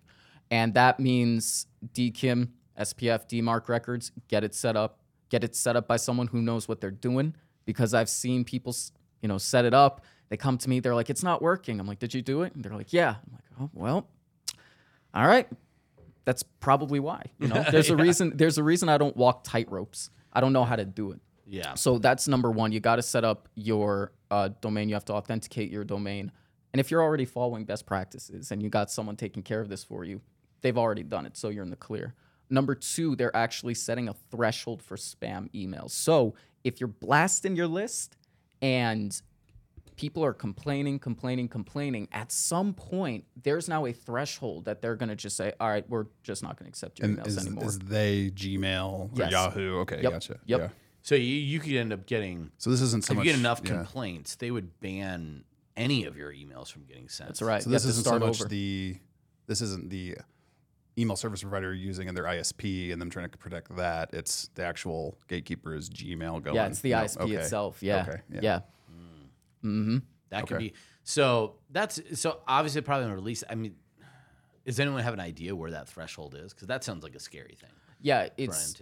[0.49, 5.87] And that means DKIM, SPF, DMARC records, get it set up, get it set up
[5.87, 8.75] by someone who knows what they're doing because I've seen people,
[9.21, 10.03] you know, set it up.
[10.29, 12.55] They come to me, they're like, "It's not working." I'm like, "Did you do it?"
[12.55, 14.07] And they're like, "Yeah." I'm like, "Oh, well,
[15.13, 15.47] all right."
[16.23, 17.25] That's probably why.
[17.39, 18.33] You know, there's a reason.
[18.35, 20.09] There's a reason I don't walk tight ropes.
[20.31, 21.19] I don't know how to do it.
[21.45, 21.73] Yeah.
[21.73, 22.71] So that's number one.
[22.71, 24.87] You got to set up your uh, domain.
[24.87, 26.31] You have to authenticate your domain.
[26.71, 29.83] And if you're already following best practices and you got someone taking care of this
[29.83, 30.21] for you,
[30.61, 31.35] they've already done it.
[31.35, 32.15] So you're in the clear.
[32.51, 35.91] Number two, they're actually setting a threshold for spam emails.
[35.91, 38.17] So if you're blasting your list
[38.61, 39.19] and
[39.95, 45.09] people are complaining, complaining, complaining, at some point, there's now a threshold that they're going
[45.09, 47.37] to just say, all right, we're just not going to accept your and emails is,
[47.37, 47.65] anymore.
[47.65, 49.31] is they Gmail or Yes.
[49.31, 49.79] Yahoo?
[49.79, 50.11] Okay, Yep.
[50.11, 50.39] gotcha.
[50.45, 50.59] Yep.
[50.59, 50.69] Yeah.
[51.03, 53.25] So you, you could end up getting So this isn't so if much.
[53.25, 53.71] you get enough yeah.
[53.77, 55.45] complaints, they would ban
[55.77, 57.29] any of your emails from getting sent.
[57.29, 57.63] That's right.
[57.63, 58.49] So this have isn't so much over.
[58.49, 58.97] the.
[59.47, 60.17] This isn't the
[61.01, 64.09] email service provider you're using and their ISP and them trying to protect that.
[64.13, 66.55] It's the actual gatekeeper is Gmail going.
[66.55, 67.33] Yeah, it's the No, ISP okay.
[67.35, 67.81] itself.
[67.81, 68.05] Yeah.
[68.07, 68.39] Okay, yeah.
[68.41, 68.59] yeah.
[70.29, 70.67] That could Okay.
[70.69, 71.55] be so.
[71.69, 73.43] That's so obviously probably on release.
[73.49, 73.75] I mean,
[74.65, 76.53] does anyone have an idea where that threshold is?
[76.53, 77.69] Because that sounds like a scary thing.
[78.01, 78.75] Yeah, it's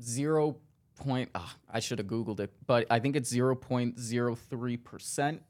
[0.00, 0.56] zero
[0.96, 1.30] point.
[1.34, 5.42] ah, I should have googled it, but I think it's zero point zero three percent.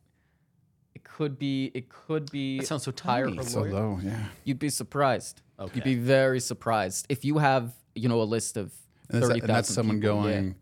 [1.06, 1.70] It could be.
[1.72, 2.58] It could be.
[2.58, 3.42] That sounds so higher tiny.
[3.44, 4.24] So low, yeah.
[4.44, 5.40] You'd be surprised.
[5.58, 5.72] Okay.
[5.76, 8.72] You'd be very surprised if you have you know a list of
[9.08, 10.32] And, is and that's someone people, yeah.
[10.32, 10.54] going.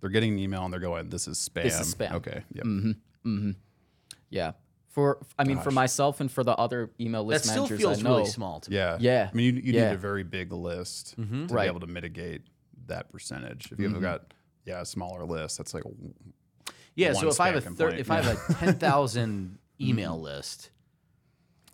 [0.00, 2.12] They're getting an email and they're going, "This is spam." This is spam.
[2.12, 2.44] Okay.
[2.52, 2.64] Yep.
[2.64, 2.90] Mm-hmm.
[3.28, 3.50] mm-hmm.
[4.30, 4.52] Yeah.
[4.90, 7.98] For I mean, for myself and for the other email That list still managers feels
[7.98, 8.76] I know, really small to me.
[8.76, 8.98] Yeah.
[9.00, 9.30] Yeah.
[9.32, 9.88] I mean, you, you Yeah.
[9.88, 11.46] need a very big list to mm-hmm.
[11.46, 11.64] Right.
[11.64, 12.42] be able to mitigate
[12.86, 13.72] that percentage.
[13.72, 14.02] If you have mm-hmm.
[14.02, 15.84] got yeah a smaller list, that's like
[16.94, 17.12] Yeah.
[17.12, 20.14] one So if I have a spam thir- if I have a ten thousand email
[20.14, 20.24] mm-hmm.
[20.24, 20.70] list,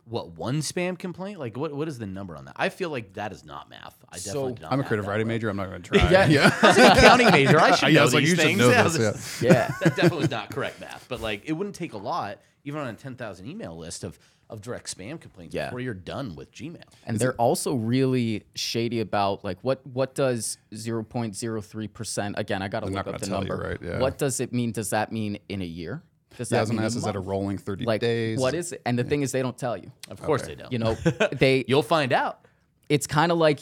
[0.06, 1.38] what one spam complaint?
[1.38, 1.72] Like what?
[1.74, 2.54] What is the number on that?
[2.56, 3.96] I feel like that is not math.
[4.10, 4.52] I So- definitely.
[4.54, 5.34] did not I'm a creative writing way.
[5.34, 5.48] major.
[5.48, 6.10] I'm not going to try.
[6.10, 6.26] Yeah.
[6.26, 6.54] yeah.
[6.62, 7.58] I was an accounting major.
[7.58, 8.58] I should Yeah, I know was these you things.
[8.58, 9.74] know Yeah, this, that- Yeah.
[9.80, 11.06] that definitely was not correct math.
[11.08, 14.18] But like, it wouldn't take a lot, even on a ten thousand email list of
[14.50, 15.68] of direct spam complaints Yeah.
[15.68, 16.82] before you're done with Gmail.
[17.06, 22.86] And they're also really shady about like what what does 0.03% again, I got to
[22.86, 23.68] look up the gonna you, number.
[23.68, 23.78] right?
[23.82, 24.00] Yeah.
[24.00, 24.72] What does it mean?
[24.72, 26.02] Does that mean in a year?
[26.36, 27.26] Does Yeah, I that was mean going to is that a month?
[27.28, 28.38] rolling 30 like days?
[28.38, 28.82] what is it?
[28.86, 29.90] And the thing is they don't tell you.
[30.08, 30.72] Of course they don't.
[30.72, 30.94] You know,
[31.32, 32.46] they You'll find out.
[32.88, 33.60] it's kind of like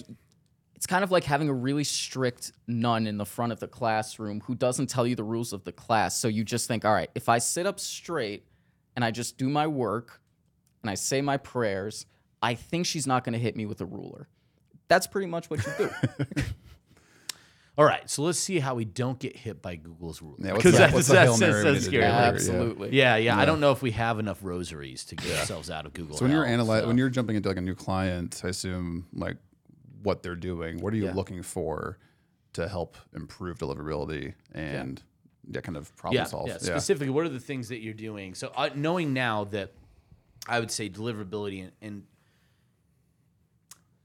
[0.75, 4.41] it's kind of like having a really strict nun in the front of the classroom
[4.41, 6.19] who doesn't tell you the rules of the class.
[6.19, 8.47] So you just think, all right, if I sit up straight
[8.97, 10.21] and I just do my work
[10.83, 12.07] and I say my prayers,
[12.43, 14.27] I think she's not going to hit me with a ruler.
[14.89, 15.91] That's pretty much what you do.
[17.79, 20.39] All right, so let's see how we don't get hit by Google's rules.
[20.41, 22.03] Yeah, what's Because the- that's, what's that's, that's, that's need scary.
[22.05, 22.13] here?
[22.13, 22.19] Yeah.
[22.29, 22.91] Absolutely.
[22.93, 25.95] Yeah, yeah, I don't know if we have enough rosaries to get ourselves out of
[25.95, 26.17] Google.
[26.19, 28.49] So when you're Hell, analyzing, so- when you're jumping into like a new client, I
[28.49, 29.39] assume like
[30.03, 30.81] what they're doing.
[30.83, 31.15] What are you Yeah.
[31.15, 31.99] looking for
[32.55, 35.03] to help improve deliverability and
[35.51, 36.49] yeah, kind of problem yeah, solve?
[36.49, 38.35] yeah, specifically, what are the things that you're doing?
[38.35, 39.73] So uh, knowing now that
[40.47, 42.03] I would say deliverability and, and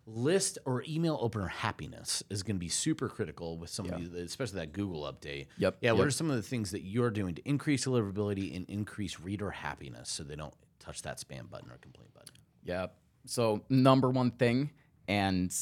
[0.07, 4.59] list or email opener happiness is going to be super critical with somebody, that- especially
[4.61, 5.47] that Google update.
[5.57, 5.91] Yep, Yeah.
[5.91, 9.51] What are some of the things that you're doing to increase deliverability and increase reader
[9.51, 12.33] happiness so they don't touch that spam button or complaint button?
[12.63, 12.87] Yeah.
[13.25, 14.69] So number one thing,
[15.09, 15.53] and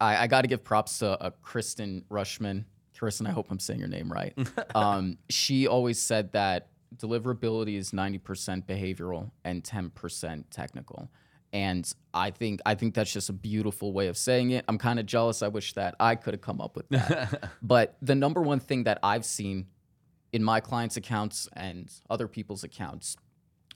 [0.00, 2.64] I, I got to give props to uh, Kristen Rushman.
[2.98, 4.36] Kristen, I hope I'm saying your name right.
[4.74, 11.10] um, she always said that deliverability is 90% behavioral and 10% technical.
[11.52, 14.64] And I think I think that's just a beautiful way of saying it.
[14.68, 15.42] I'm kind of jealous.
[15.42, 17.50] I wish that I could have come up with that.
[17.62, 19.66] but the number one thing that I've seen
[20.32, 23.16] in my clients' accounts and other people's accounts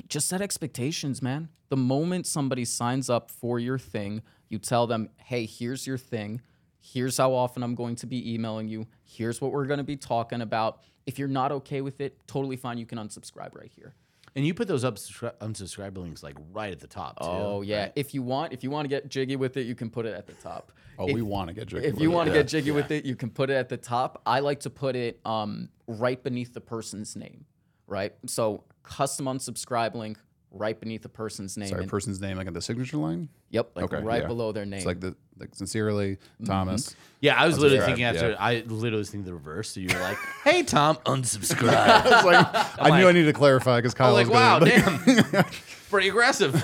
[0.09, 1.49] just set expectations, man.
[1.69, 6.43] The moment somebody signs up for your thing, you tell them, hey, here's your thing.
[6.81, 8.87] Here's how often I'm going to be emailing you.
[9.05, 10.81] Here's what we're going to be talking about.
[11.07, 12.79] If you're not okay with it, totally fine.
[12.79, 13.95] You can unsubscribe right here.
[14.35, 17.19] And you put those unsubscri- unsubscribe links like right at the top.
[17.21, 17.81] Too, Oh yeah.
[17.83, 17.93] right?
[17.97, 20.15] If you want, if you want to get jiggy with it, you can put it
[20.15, 20.73] at the top.
[20.99, 21.87] Oh, if, we want to get jiggy.
[21.87, 22.41] if with you want to yeah.
[22.41, 24.23] get jiggy with it, you can put it at the top.
[24.27, 27.45] I like to put it um, right beneath the person's name,
[27.87, 28.15] right?
[28.27, 30.19] So custom unsubscribe link
[30.51, 31.69] right beneath the person's name.
[31.69, 33.29] sorry, and- person's name like in the signature line.
[33.51, 34.29] Yep, like Okay, right yeah.
[34.29, 34.79] below their name.
[34.79, 36.45] It's like the like sincerely mm-hmm.
[36.45, 36.95] Thomas.
[37.21, 38.37] Yeah, I was literally thinking after yeah.
[38.39, 39.71] I literally was thinking the reverse.
[39.71, 42.47] So you were like, "Hey Tom, unsubscribe." I was like,
[42.79, 45.45] I knew I like- needed to clarify because Kyle I'm like, was "Wow, gonna, damn,
[45.91, 46.55] pretty aggressive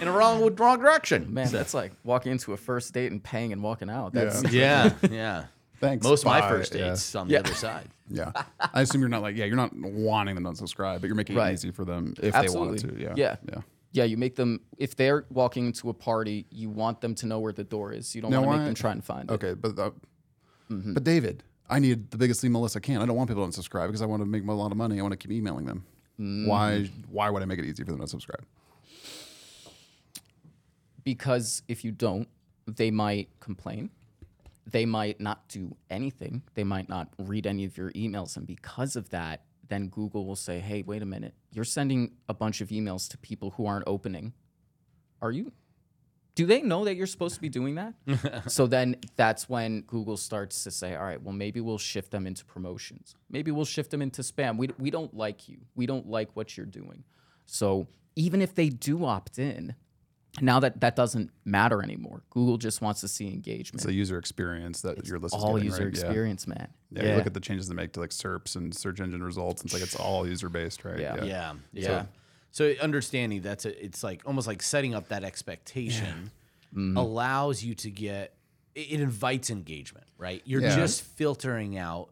[0.00, 3.52] in a wrong wrong direction." Man, that's like walking into a first date and paying
[3.52, 4.12] and walking out.
[4.12, 5.44] That's yeah, yeah.
[5.80, 6.04] Thanks.
[6.04, 6.48] Most of my bye.
[6.48, 6.88] first Yeah.
[6.90, 7.40] dates on the Yeah.
[7.40, 7.88] other side.
[8.10, 8.32] Yeah.
[8.60, 11.36] I assume you're not like, yeah, you're not wanting them to unsubscribe, but you're making
[11.36, 11.50] Right.
[11.50, 12.78] it easy for them if Absolutely.
[12.78, 13.02] they want to.
[13.02, 13.14] Yeah.
[13.16, 13.36] Yeah.
[13.48, 13.60] Yeah.
[13.92, 14.04] Yeah.
[14.04, 17.52] You make them if they're walking into a party, you want them to know where
[17.52, 18.14] the door is.
[18.14, 19.34] You don't want to make them try and find it.
[19.34, 19.54] Okay.
[19.54, 19.90] But, uh,
[20.70, 20.94] Mm-hmm.
[20.94, 23.00] but David, I need the biggest list I can.
[23.02, 25.00] I don't want people to unsubscribe because I want to make a lot of money.
[25.00, 25.84] I want to keep emailing them.
[26.20, 26.46] Mm-hmm.
[26.46, 28.44] Why, why would I make it easy for them to subscribe?
[31.02, 32.28] Because if you don't,
[32.66, 33.90] they might complain.
[34.66, 36.42] They might not do anything.
[36.54, 40.36] They might not read any of your emails, and because of that, then Google will
[40.36, 41.34] say, "Hey, wait a minute.
[41.52, 44.34] You're sending a bunch of emails to people who aren't opening.
[45.22, 45.52] Are you
[46.34, 47.94] do they know that you're supposed to be doing that?
[48.46, 52.26] so then that's when Google starts to say, all right, well, maybe we'll shift them
[52.26, 53.14] into promotions.
[53.28, 54.56] Maybe we'll shift them into spam.
[54.56, 55.58] We, we don't like you.
[55.74, 57.04] We don't like what you're doing.
[57.46, 59.74] So even if they do opt in,
[60.40, 62.22] now that that doesn't matter anymore.
[62.30, 63.80] Google just wants to see engagement.
[63.80, 65.94] It's the user experience that your list is all getting, user right?
[65.96, 66.04] Yeah.
[66.04, 66.68] experience, man.
[66.92, 67.02] Yeah.
[67.10, 69.64] You look at the changes they make to like SERPs and search engine results.
[69.64, 71.00] It's like it's all user based, right?
[71.00, 71.24] Yeah.
[71.24, 72.04] Yeah, yeah.
[72.52, 76.30] So, understanding that's a, it's like almost like setting up that expectation
[76.74, 76.96] mm-hmm.
[76.96, 78.34] allows you to get
[78.74, 80.42] it it invites engagement, right?
[80.44, 80.76] You're Yeah.
[80.76, 82.10] just filtering out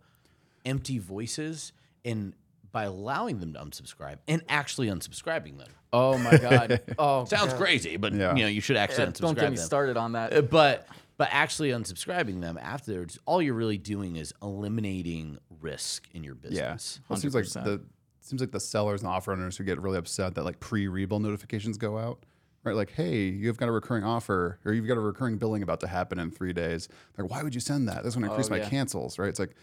[0.64, 1.72] empty voices
[2.04, 2.34] and
[2.72, 5.68] by allowing them to unsubscribe and actually unsubscribing them.
[5.92, 6.80] Oh my god.
[6.98, 8.34] Oh, Sounds crazy, but Yeah.
[8.34, 9.64] you know, you should actually unsubscribe don't get me them.
[9.66, 10.32] started on that.
[10.32, 16.22] Uh, But but actually unsubscribing them afterwards, all you're really doing is eliminating risk in
[16.24, 17.00] your Yeah, business.
[17.08, 17.80] well, it seems like the
[18.20, 21.78] seems like the sellers and offer owners who get really upset that like pre-rebill notifications
[21.78, 22.24] go out.
[22.64, 25.80] Right, like, hey, you've got a recurring offer, or you've got a recurring billing about
[25.80, 26.88] to happen in three days.
[27.16, 28.02] Like, why would you send that?
[28.02, 29.28] That's going to increase Oh, my cancels, right?
[29.28, 29.54] It's like,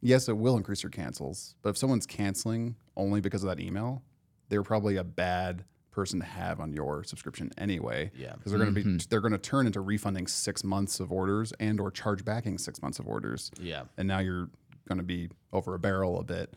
[0.00, 4.02] yes, it will increase your cancels, but if someone's canceling only because of that email,
[4.48, 8.10] they're probably a bad person to have on your subscription anyway.
[8.16, 8.34] Yeah.
[8.34, 8.98] because they're going to be mm-hmm.
[9.10, 12.80] they're going to turn into refunding six months of orders and or charge backing six
[12.80, 13.82] months of orders Yeah.
[13.96, 14.48] and now you're
[14.88, 16.54] going to be over a barrel a bit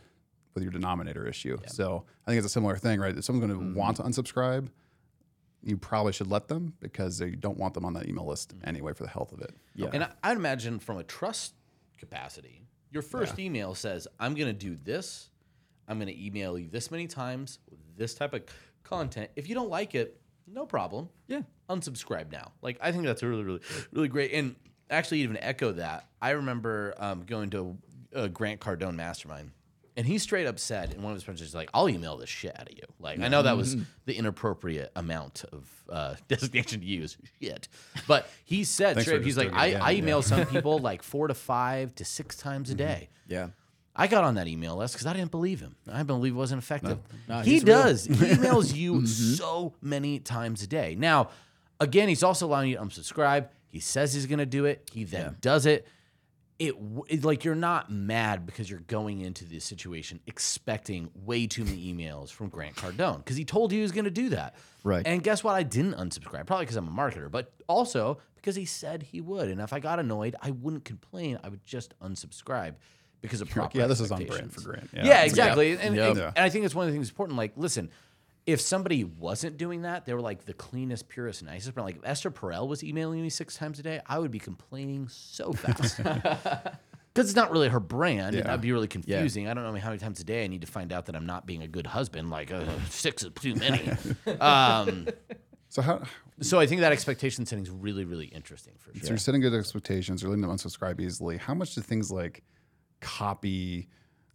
[0.53, 1.57] with your denominator issue.
[1.67, 3.17] So I think it's a similar thing, right?
[3.17, 3.79] If someone's going to mm-hmm.
[3.79, 4.67] want to unsubscribe,
[5.63, 8.67] you probably should let them because they don't want them on that email list mm-hmm.
[8.67, 9.55] anyway for the health of it.
[9.75, 9.89] Yeah.
[9.93, 11.53] And I, I'd imagine from a trust
[11.97, 15.29] capacity, your first email says, I'm going to do this.
[15.87, 18.43] I'm going to email you this many times with this type of
[18.83, 19.31] content.
[19.35, 21.09] If you don't like it, no problem.
[21.27, 21.41] Yeah.
[21.69, 22.51] Unsubscribe now.
[22.61, 24.33] Like, I think that's really, really, really great.
[24.33, 24.55] And
[24.89, 27.77] actually, even echo that, I remember um, going to
[28.13, 29.51] a Grant Cardone mastermind.
[30.01, 32.25] And he straight up said in one of his friends presentations, like, I'll email the
[32.25, 32.85] shit out of you.
[32.99, 33.83] Like, I know that was mm-hmm.
[34.05, 37.67] the inappropriate amount of uh, designation to use, shit.
[38.07, 39.91] But he said Thanks straight for up, he's like, it I, again, yeah.
[39.91, 42.77] email some people like four to five to six times a mm-hmm.
[42.79, 43.09] day.
[43.27, 43.49] Yeah.
[43.95, 45.75] I got on that email list because I didn't believe him.
[45.87, 46.97] I believe it wasn't effective.
[47.29, 47.75] No, he he's real.
[47.83, 48.05] does.
[48.05, 49.05] He emails you mm-hmm.
[49.05, 50.95] so many times a day.
[50.97, 51.29] Now,
[51.79, 53.49] again, he's also allowing you to unsubscribe.
[53.67, 54.89] He says he's going to do it.
[54.91, 55.85] He then does it.
[56.61, 56.75] It,
[57.07, 61.91] it like you're not mad because you're going into this situation expecting way too many
[61.91, 64.55] emails from Grant Cardone because he told you he was going to do that.
[64.83, 65.01] Right.
[65.05, 65.55] And guess what?
[65.55, 69.49] I didn't unsubscribe probably because I'm a marketer, but also because he said he would.
[69.49, 71.39] And if I got annoyed, I wouldn't complain.
[71.43, 72.75] I would just unsubscribe
[73.21, 73.77] because of proper.
[73.79, 74.89] yeah, this is on brand for Grant.
[74.93, 75.07] Yeah, Yeah.
[75.07, 75.23] Yeah.
[75.23, 75.71] exactly.
[75.73, 76.09] And, Yep.
[76.09, 76.31] and, Yeah.
[76.35, 77.37] and I think it's one of the things important.
[77.37, 77.89] Like, listen,
[78.45, 81.75] if somebody wasn't doing that, they were like the cleanest, purest, nicest.
[81.75, 84.39] But like if Esther Perel was emailing me six times a day, I would be
[84.39, 85.97] complaining so fast.
[85.97, 88.43] Because it's not really her brand, Yeah.
[88.43, 89.47] that'd be really confusing.
[89.47, 91.25] I don't know how many times a day I need to find out that I'm
[91.25, 92.29] not being a good husband.
[92.29, 93.91] Like uh, six is too many.
[94.39, 95.07] um,
[95.69, 96.01] So how
[96.41, 99.03] so I think that expectation setting is really, really interesting for sure.
[99.03, 101.37] so you're setting good expectations, you're letting them unsubscribe easily.
[101.37, 102.43] How much do things like
[102.99, 103.87] copy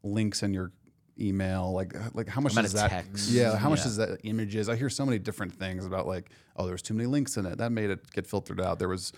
[0.02, 0.72] links in your
[1.18, 3.30] email like uh, like how much Amount does that text.
[3.30, 3.84] yeah how much Yeah.
[3.84, 7.06] does that images i hear so many different things about like oh there's too many
[7.06, 9.12] links in it that made it get filtered out there was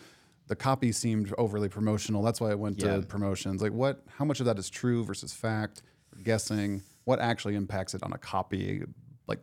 [0.46, 2.96] the copy seemed overly promotional that's why it went Yeah.
[2.96, 5.82] to promotions like what how much of that is true versus fact
[6.22, 8.84] guessing what actually impacts it on a copy
[9.26, 9.40] like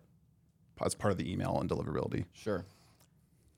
[0.85, 2.65] as part of the email and deliverability Sure.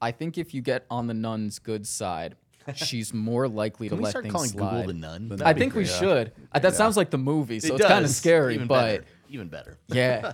[0.02, 2.36] I think if you get on the nun's good side,
[2.76, 4.70] she's more likely Can to we let start things calling slide.
[4.72, 5.42] Google the nun?
[5.44, 6.32] I think we should.
[6.52, 8.18] Uh, that sounds like the movie, so it's kind of does.
[8.18, 8.56] scary.
[8.56, 9.06] Even but better.
[9.30, 9.78] even better.
[9.88, 10.34] yeah.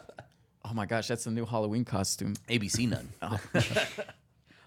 [0.65, 2.35] Oh my gosh, that's the new Halloween costume.
[2.49, 3.09] ABC nun.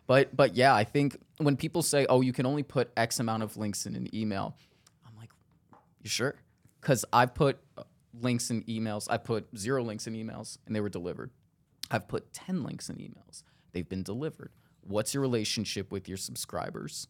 [0.06, 3.42] But but yeah, I think when people say, "Oh, you can only put X amount
[3.42, 4.56] of links in an email,"
[5.06, 5.30] I'm like,
[6.02, 6.36] "You sure?"
[6.80, 7.82] Because I've put uh,
[8.20, 9.08] links in emails.
[9.10, 11.30] I put zero links in emails, and they were delivered.
[11.90, 13.42] I've put ten links in emails.
[13.72, 14.52] They've been delivered.
[14.82, 17.08] What's your relationship with your subscribers?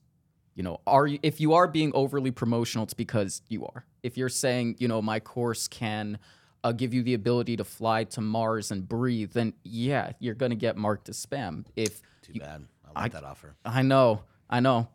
[0.56, 3.84] You know, are you if you are being overly promotional, it's because you are.
[4.02, 6.18] If you're saying, you know, my course can
[6.64, 10.54] uh, give you the ability to fly to Mars and breathe, then yeah, you're gonna
[10.54, 11.66] get marked as spam.
[11.76, 12.64] If Too bad.
[12.94, 13.54] I want that offer.
[13.66, 14.88] I know, I know.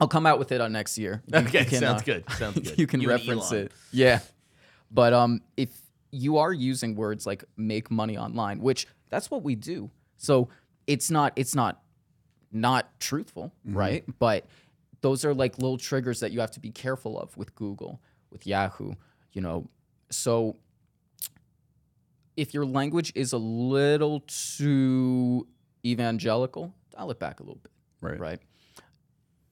[0.00, 1.22] I'll come out with it on next year.
[1.26, 2.30] You- Okay, you can, sounds uh, good.
[2.32, 2.78] Sounds good.
[2.78, 3.72] You can You reference it.
[3.92, 4.20] Yeah.
[4.90, 5.68] But um if
[6.10, 9.90] you are using words like make money online, which that's what we do.
[10.16, 10.48] So
[10.86, 11.82] it's not it's not
[12.50, 14.04] not truthful, right?
[14.18, 14.46] But
[15.06, 18.44] those are like little triggers that you have to be careful of with Google, with
[18.44, 18.94] Yahoo,
[19.32, 19.70] you know.
[20.10, 20.56] So
[22.36, 25.46] if your language is a little too
[25.84, 28.40] evangelical, dial it back a little bit right right?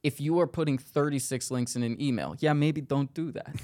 [0.02, 3.54] If you are putting 36 links in an email, yeah, maybe don't do that.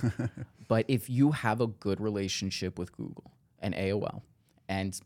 [0.69, 4.23] but if you have a good relationship with Google and AOL
[4.69, 4.99] and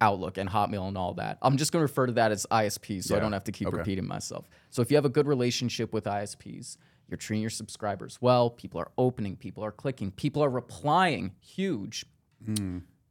[0.00, 3.04] Outlook and Hotmail and all that, I'm just going to refer to that as ISPs
[3.04, 3.78] so I don't have to keep Okay.
[3.78, 4.48] repeating myself.
[4.70, 6.76] So if you have a good relationship with ISPs,
[7.08, 12.04] you're treating your subscribers well, people are opening, people are clicking, people are replying, huge.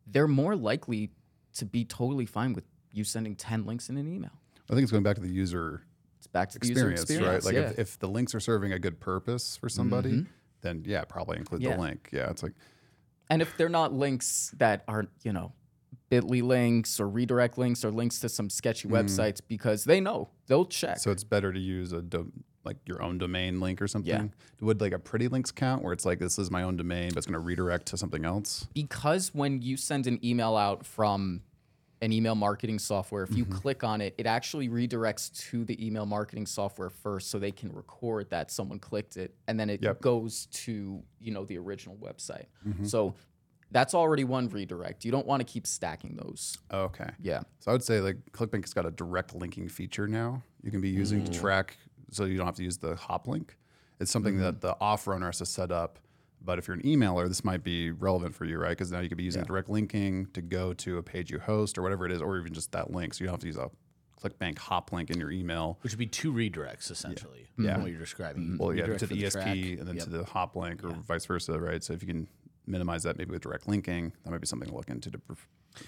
[0.10, 1.12] They're more likely
[1.56, 4.32] to be totally fine with you sending 10 links in an email.
[4.70, 5.84] i think it's going back to the user
[6.18, 7.54] It's back to the experience, user experience, right?
[7.54, 7.70] Like yeah.
[7.72, 7.82] Mm-hmm.
[7.82, 10.26] if, if the links are serving a good purpose for somebody,
[10.62, 11.76] then yeah, probably include Yeah.
[11.76, 12.10] the link.
[12.14, 12.54] Yeah, it's like
[13.30, 15.52] and if they're not links that are, you know,
[16.10, 20.66] bit.ly links or redirect links or links to some sketchy websites because they know they'll
[20.66, 21.00] check.
[21.00, 22.32] So it's better to use a do-
[22.64, 24.34] like your own domain link or something.
[24.62, 27.18] Would like a pretty links count where it's like this is my own domain, but
[27.18, 28.68] it's going to redirect to something else?
[28.74, 31.42] because when you send an email out from
[32.02, 33.56] an email marketing software, if you Mm-hmm.
[33.58, 37.72] click on it, it actually redirects to the email marketing software first so they can
[37.74, 39.96] record that someone clicked it and then it Yep.
[39.96, 40.04] Mm-hmm.
[40.04, 42.46] goes to, you know, the original website.
[42.84, 43.16] So
[43.72, 45.04] that's already one redirect.
[45.06, 46.58] You don't want to keep stacking those.
[46.72, 47.10] Okay.
[47.22, 47.42] Yeah.
[47.60, 50.42] So I would say like ClickBank's got a direct linking feature now.
[50.64, 51.32] You can be using Mm.
[51.32, 51.78] to track,
[52.12, 53.58] so you don't have to use the hop link.
[54.00, 54.44] It's something Mm-hmm.
[54.44, 56.00] that the offer owner has to set up.
[56.40, 58.70] But if you're an emailer, this might be relevant for you, right?
[58.70, 61.78] Because now you could be using direct linking to go to a page you host
[61.78, 63.14] or whatever it is, or even just that link.
[63.16, 63.70] So you don't have to use a
[64.22, 65.78] ClickBank hop link in your email.
[65.82, 67.48] Which would be two redirects essentially.
[67.58, 67.74] Yeah.
[67.74, 68.58] From what you're describing.
[68.60, 69.80] Well, yeah, Redirect to for the ESP track.
[69.80, 70.04] and then Yep.
[70.06, 71.84] to the hop link or vice versa, right?
[71.84, 72.28] So if you can
[72.68, 75.22] minimize that maybe with direct linking, that might be something to look into to.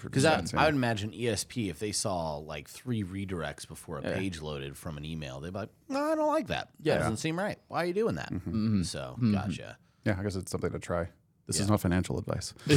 [0.02, 4.40] Because I, I would imagine ESP, if they saw like three redirects before a page
[4.40, 6.68] loaded from an email, they'd be like, no, I don't like that.
[6.80, 6.94] Yeah.
[6.94, 7.58] That doesn't seem right.
[7.68, 8.32] Why are you doing that?
[8.32, 8.82] Mm-hmm.
[8.82, 9.76] So, gotcha.
[10.04, 11.08] yeah, I guess it's something to try.
[11.46, 12.54] This is not financial advice.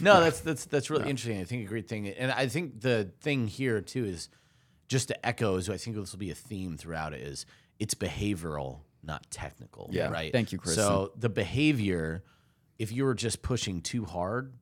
[0.00, 1.40] No, that's that's that's really interesting.
[1.40, 4.28] I think a great thing, and I think the thing here too is
[4.86, 5.56] just to echo.
[5.56, 7.22] Is I think this will be a theme throughout it.
[7.22, 7.46] Is
[7.78, 9.90] it's behavioral, not technical.
[9.92, 10.10] Yeah.
[10.10, 10.30] Right.
[10.30, 10.76] Thank you, Chris.
[10.76, 12.22] So the behavior,
[12.78, 14.52] if you were just pushing too hard,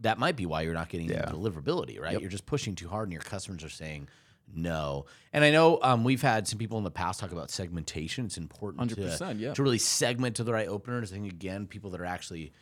[0.00, 1.24] that might be why you're not getting Yeah.
[1.24, 2.00] deliverability.
[2.00, 2.20] Right.
[2.20, 4.08] You're just pushing too hard, and your customers are saying.
[4.52, 8.24] No, and I know um, we've had some people in the past talk about segmentation.
[8.24, 9.54] It's important to, 100%, yeah.
[9.54, 11.12] to really segment to the right openers.
[11.12, 12.52] I think again, people that are actually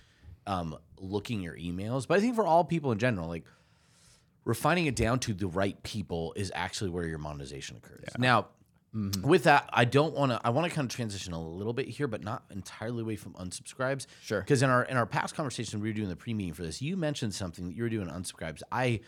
[0.47, 2.07] um, looking your emails.
[2.07, 3.45] But I think for all people in general, like
[4.45, 8.05] refining it down to the right people is actually where your monetization occurs.
[8.19, 8.49] Now,
[8.95, 9.29] Mm-hmm.
[9.29, 10.41] with that, I don't want to.
[10.43, 13.35] I want to kind of transition a little bit here, but not entirely away from
[13.35, 14.07] unsubscribes.
[14.23, 14.41] Sure.
[14.41, 16.81] Because in our in our past conversation, we were doing the pre meeting for this.
[16.81, 18.63] You mentioned something that you were doing unsubscribes.
[18.73, 19.01] I.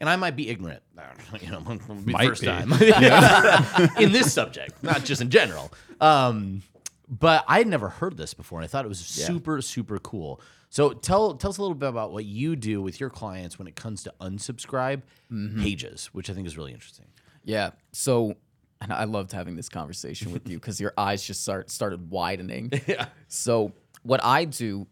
[0.00, 0.80] And I might be ignorant,
[1.40, 1.58] you know,
[2.04, 2.46] be Might first be.
[2.46, 2.72] time
[3.98, 5.72] in this subject, not just in general.
[6.00, 6.62] Um,
[7.08, 10.40] but I had never heard this before, and I thought it was super, super cool.
[10.70, 13.66] So tell tell us a little bit about what you do with your clients when
[13.66, 15.62] it comes to unsubscribe Mm-hmm.
[15.64, 17.06] pages, which I think is really interesting.
[17.44, 17.70] Yeah.
[17.92, 18.34] So,
[18.80, 22.72] and I loved having this conversation with you because your eyes just start started widening.
[22.86, 23.06] Yeah.
[23.28, 23.72] So,
[24.02, 24.86] what I do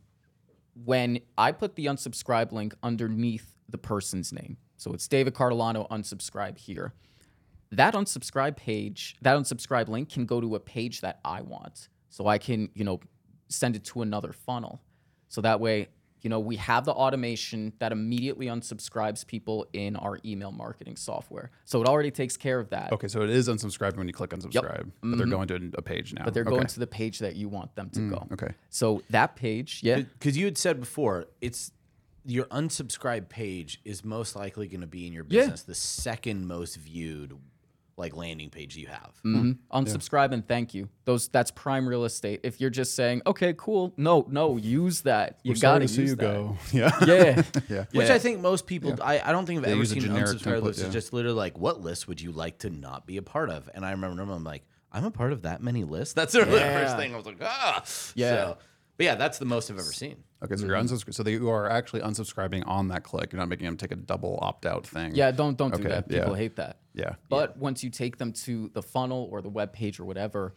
[0.85, 6.59] when I put the unsubscribe link underneath the person's name, so it's David Cartolano unsubscribe
[6.59, 6.93] here.
[7.73, 11.89] That unsubscribe page, that unsubscribe link can go to a page that I want.
[12.11, 13.01] So I can, you know,
[13.49, 14.83] send it to another funnel.
[15.29, 15.89] So that way,
[16.23, 21.51] you know, we have the automation that immediately unsubscribes people in our email marketing software.
[21.65, 22.93] So it already takes care of that.
[22.93, 26.13] Okay, so it is unsubscribed when you click unsubscribe, but they're going to a page
[26.13, 26.21] now.
[26.21, 26.25] Mm-hmm.
[26.25, 26.51] But they're okay.
[26.51, 28.27] Mm, going to the page that you want them to go.
[28.33, 28.55] Okay.
[28.71, 29.97] So that page, yeah.
[30.01, 31.71] Because you had said before, it's
[32.25, 35.43] your unsubscribe page is most likely going to be in your Yeah.
[35.43, 37.39] business the second most viewed
[37.99, 39.13] like landing page you have.
[39.25, 39.57] Mhm.
[39.73, 40.89] Unsubscribe and thank you.
[41.07, 42.41] Those that's prime real estate.
[42.43, 45.39] If you're just saying, okay, cool, no, no, use that.
[45.43, 46.23] You We're gotta to see use you that.
[46.23, 46.59] go.
[46.73, 46.91] Yeah.
[47.07, 47.85] Yeah, yeah.
[47.93, 48.15] Which Yeah.
[48.15, 50.79] I think most people, I, I don't think I've They ever seen an unsubscribe list.
[50.81, 50.87] yeah.
[50.87, 53.71] It's just literally like, what list would you like to not be a part of?
[53.75, 56.15] And I remember, I'm like, I'm a part of that many lists.
[56.15, 57.83] That's the first thing I was like, ah,
[58.15, 58.31] Yeah.
[58.31, 58.59] So,
[58.97, 60.17] but yeah, that's the most I've ever seen.
[60.45, 61.15] Okay, so you're unsubscribing.
[61.15, 63.33] So they, you are actually unsubscribing on that click.
[63.33, 65.15] You're not making them take a double opt out thing.
[65.15, 65.31] yeah.
[65.31, 66.09] Don't don't do Okay, that.
[66.09, 66.37] People yeah.
[66.37, 66.79] hate that.
[66.95, 67.15] Yeah.
[67.29, 70.55] But once you take them to the funnel or the web page or whatever,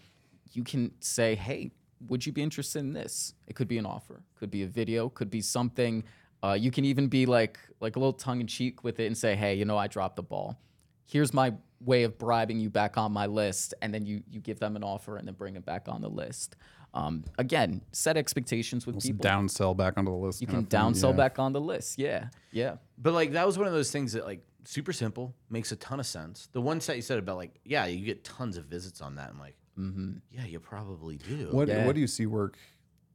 [0.52, 1.72] you can say, hey,
[2.08, 3.34] would you be interested in this?
[3.48, 6.04] It could be an offer, could be a video, could be something.
[6.42, 9.18] Uh, you can even be like like a little tongue in cheek with it and
[9.18, 10.58] say, hey, you know, I dropped the ball.
[11.06, 14.60] Here's my way of bribing you back on my list, and then you you give
[14.60, 16.56] them an offer and then bring it back on the list.
[16.94, 19.24] Um, again, set expectations with people.
[19.24, 20.42] Downsell back onto the list.
[20.42, 21.18] you can of thing, downsell yeah.
[21.18, 22.00] back on the list.
[22.00, 22.78] Yeah, yeah.
[22.98, 26.00] But like that was one of those things that like super simple, makes a ton
[26.00, 26.48] of sense.
[26.52, 29.30] The one set you said about like, yeah, you get tons of visits on that.
[29.30, 30.18] I'm like, mm-hmm.
[30.32, 31.50] yeah, you probably do.
[31.52, 31.86] What Yeah.
[31.86, 32.58] What do you see work?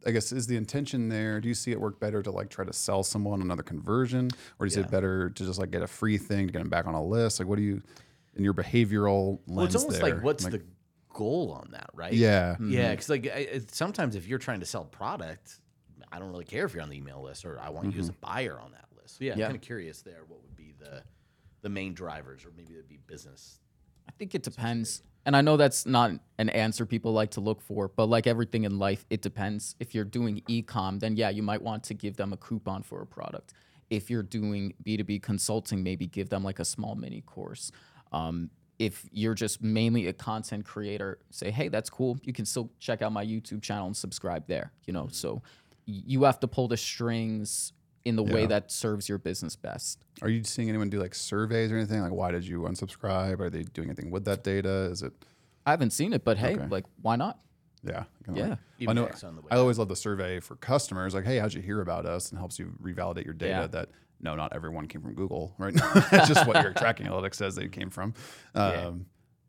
[0.07, 1.41] I guess is the intention there.
[1.41, 4.67] Do you see it work better to like try to sell someone another conversion, or
[4.67, 4.87] do you see Yeah.
[4.87, 7.03] it better to just like get a free thing to get them back on a
[7.03, 7.39] list?
[7.39, 7.83] Like, what do you
[8.37, 9.57] in your behavioral lens?
[9.57, 10.63] Well, it's almost there, like what's the
[11.15, 12.13] goal on that, right?
[12.13, 12.57] yeah?
[12.61, 15.61] Yeah, because like I, sometimes if you're trying to sell product,
[16.13, 18.11] I don't really care if you're on the email list or I want you as
[18.11, 19.17] a buyer on that list.
[19.19, 19.47] So yeah, Yeah.
[19.47, 20.25] I'm kind of curious there.
[20.29, 21.03] What would be the
[21.63, 23.59] the main drivers, or maybe it'd be business.
[24.07, 25.03] I think it depends.
[25.27, 28.65] And I know that's not an answer people like to look for, but like everything
[28.65, 29.75] in life, it depends.
[29.81, 33.01] If you're doing e-com, then yeah, you might want to give them a coupon for
[33.01, 33.55] a product.
[33.89, 37.73] If you're doing B2B consulting, maybe give them like a small mini course.
[38.13, 42.19] Um, if you're just mainly a content creator, say, hey, that's cool.
[42.23, 44.73] You can still check out my YouTube channel and subscribe there.
[44.87, 45.43] You know, so
[45.87, 47.73] you have to pull the strings
[48.05, 50.05] in the way that serves your business best.
[50.23, 52.01] Are you seeing anyone do like surveys or anything?
[52.03, 53.41] Like, why did you unsubscribe?
[53.41, 54.89] Are they doing anything with that data?
[54.91, 55.13] Is it,
[55.65, 56.67] I haven't seen it, but hey, Okay.
[56.69, 57.39] like why not?
[57.87, 58.49] yeah, kinda Yeah.
[58.49, 59.07] Like, I know.
[59.07, 61.15] X on the way I always love the survey for customers.
[61.15, 62.31] Like, hey, how'd you hear about us?
[62.31, 63.67] And helps you revalidate your data Yeah.
[63.69, 63.89] that
[64.25, 65.75] no, not everyone came from Google, right?
[65.75, 68.15] it's just what your tracking analytics says they came from.
[68.55, 68.91] Um, Yeah.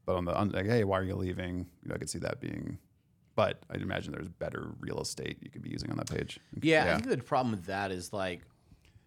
[0.06, 1.66] But on the on, like, hey, why are you leaving?
[1.82, 2.78] You know, I could see that being.
[3.36, 6.40] But I'd imagine there's better real estate you could be using on that page.
[6.62, 8.42] Yeah, I think the problem with that is like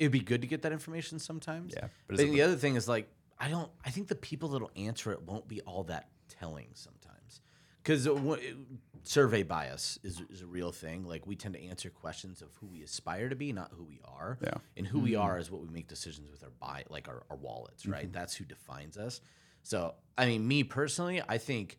[0.00, 1.72] it'd be good to get that information sometimes.
[1.76, 3.08] Yeah, but but the the- other thing is like
[3.38, 3.70] I don't.
[3.86, 6.97] I think the people that'll answer it won't be all that telling sometimes
[7.88, 8.06] because
[9.04, 11.04] survey bias is, is a real thing.
[11.04, 14.00] Like we tend to answer questions of who we aspire to be, not who we
[14.04, 14.38] are.
[14.42, 14.54] Yeah.
[14.76, 17.36] and who we are is what we make decisions with our buy, like our, our
[17.36, 18.04] wallets, right?
[18.04, 18.12] Mm-hmm.
[18.12, 19.22] That's who defines us.
[19.62, 21.78] So I mean, me personally, I think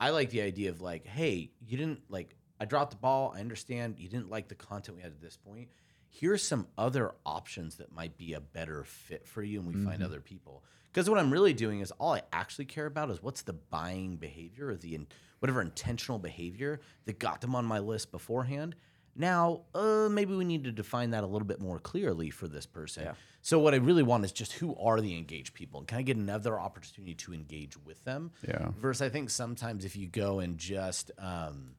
[0.00, 3.34] I like the idea of like, hey, you didn't like I dropped the ball.
[3.36, 5.68] I understand you didn't like the content we had at this point.
[6.08, 10.02] Here's some other options that might be a better fit for you, and we find
[10.02, 10.62] other people.
[10.92, 14.16] Because what I'm really doing is all I actually care about is what's the buying
[14.16, 15.06] behavior or the in,
[15.42, 18.76] whatever intentional behavior that got them on my list beforehand.
[19.16, 22.64] Now, uh, maybe we need to define that a little bit more clearly for this
[22.64, 23.02] person.
[23.42, 26.02] So, what I really want is just who are the engaged people, and can I
[26.02, 28.30] get another opportunity to engage with them?
[28.46, 28.68] Yeah.
[28.80, 31.74] Versus, I think sometimes if you go and just um,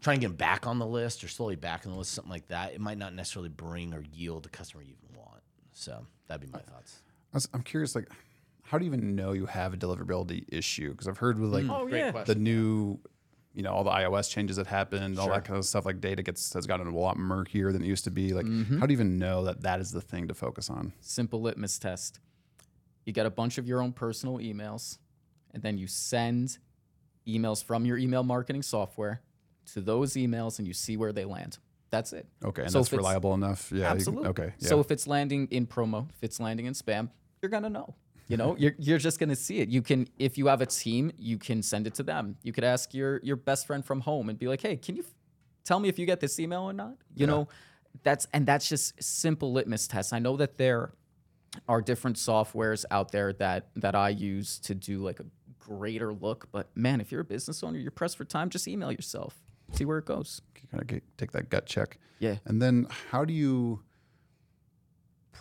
[0.00, 2.30] try and get them back on the list or slowly back on the list, something
[2.30, 5.42] like that, it might not necessarily bring or yield the customer you even want.
[5.72, 7.00] So that'd be my thoughts.
[7.32, 8.08] I was, I'm curious, like,
[8.64, 10.90] how do you even know you have a deliverability issue?
[10.90, 11.70] Because I've heard with like hmm.
[11.70, 12.24] Oh, Great yeah.
[12.24, 12.98] the new,
[13.52, 15.84] you know, all the iOS changes that happened, all that kind of stuff.
[15.84, 18.32] Like data gets has gotten a lot murkier than it used to be.
[18.32, 18.78] Like, mm-hmm.
[18.78, 20.92] how do you even know that that is the thing to focus on?
[21.00, 22.20] Simple litmus test.
[23.04, 24.98] You get a bunch of your own personal emails,
[25.52, 26.58] and then you send
[27.28, 29.20] emails from your email marketing software
[29.74, 31.58] to those emails, and you see where they land.
[31.90, 32.26] That's it.
[32.42, 33.70] Okay, and So that's reliable enough.
[33.70, 33.76] Yeah.
[33.76, 34.28] you can- Absolutely.
[34.28, 34.52] okay.
[34.58, 34.68] Yeah.
[34.68, 37.10] So if it's landing in promo, if it's landing in spam,
[37.42, 37.94] you're gonna know.
[38.28, 39.68] You know, you're you're just gonna see it.
[39.68, 42.36] You can, if you have a team, you can send it to them.
[42.42, 45.02] You could ask your your best friend from home and be like, "Hey, can you
[45.02, 45.14] f-
[45.64, 47.48] tell me if you get this email or not?" You know,
[48.02, 50.12] that's and that's just simple litmus tests.
[50.12, 50.92] I know that there
[51.68, 55.26] are different softwares out there that that I use to do like a
[55.58, 56.48] greater look.
[56.50, 59.42] But man, if you're a business owner, you're pressed for time, just email yourself.
[59.72, 60.40] See where it goes.
[60.70, 61.98] kind of get, take that gut check.
[62.18, 62.36] Yeah.
[62.44, 63.82] And then how do you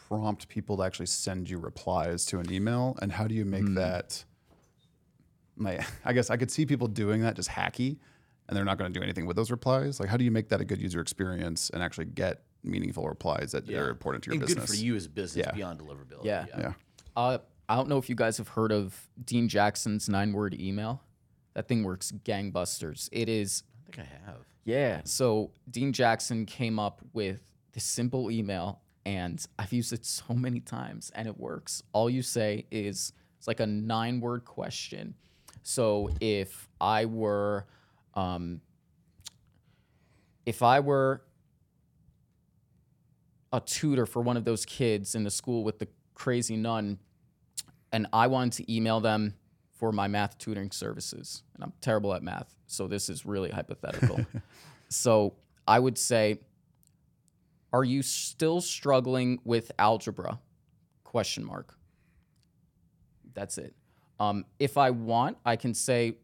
[0.08, 2.98] prompt people to actually send you replies to an email?
[3.02, 4.26] And how do you make that?
[5.58, 7.98] Like, I guess I could see people doing that just hacky,
[8.48, 10.00] and they're not going to do anything with those replies.
[10.00, 13.52] Like, how do you make that a good user experience and actually get meaningful replies
[13.52, 14.66] that are important to your and business?
[14.70, 15.54] good for you as a business Yeah.
[15.54, 16.26] beyond deliverability.
[16.26, 16.46] Yeah.
[16.58, 16.74] Yeah.
[17.16, 17.38] Uh,
[17.70, 21.02] I don't know if you guys have heard of Dean Jackson's nine word email.
[21.54, 23.10] That thing works gangbusters.
[23.12, 24.38] It is, I think I have.
[24.66, 25.02] yeah.
[25.06, 27.40] So Dean Jackson came up with
[27.74, 31.84] this simple email, and I've used it so many times, and it works.
[31.94, 35.16] All you say is it's like a nine word question.
[35.64, 37.66] So if I were,
[38.14, 38.62] um,
[40.46, 41.24] if I were
[43.52, 47.00] a tutor for one of those kids in the school with the crazy nun,
[47.92, 49.36] and I wanted to email them
[49.78, 51.44] for my math tutoring services.
[51.54, 54.26] And I'm terrible at math, so this is really hypothetical.
[54.90, 55.34] so
[55.68, 56.40] I would say,
[57.74, 60.40] "Are you still struggling with algebra?"
[61.04, 61.78] Question mark.
[63.34, 63.76] That's it.
[64.20, 66.16] Um, if I want, I can say,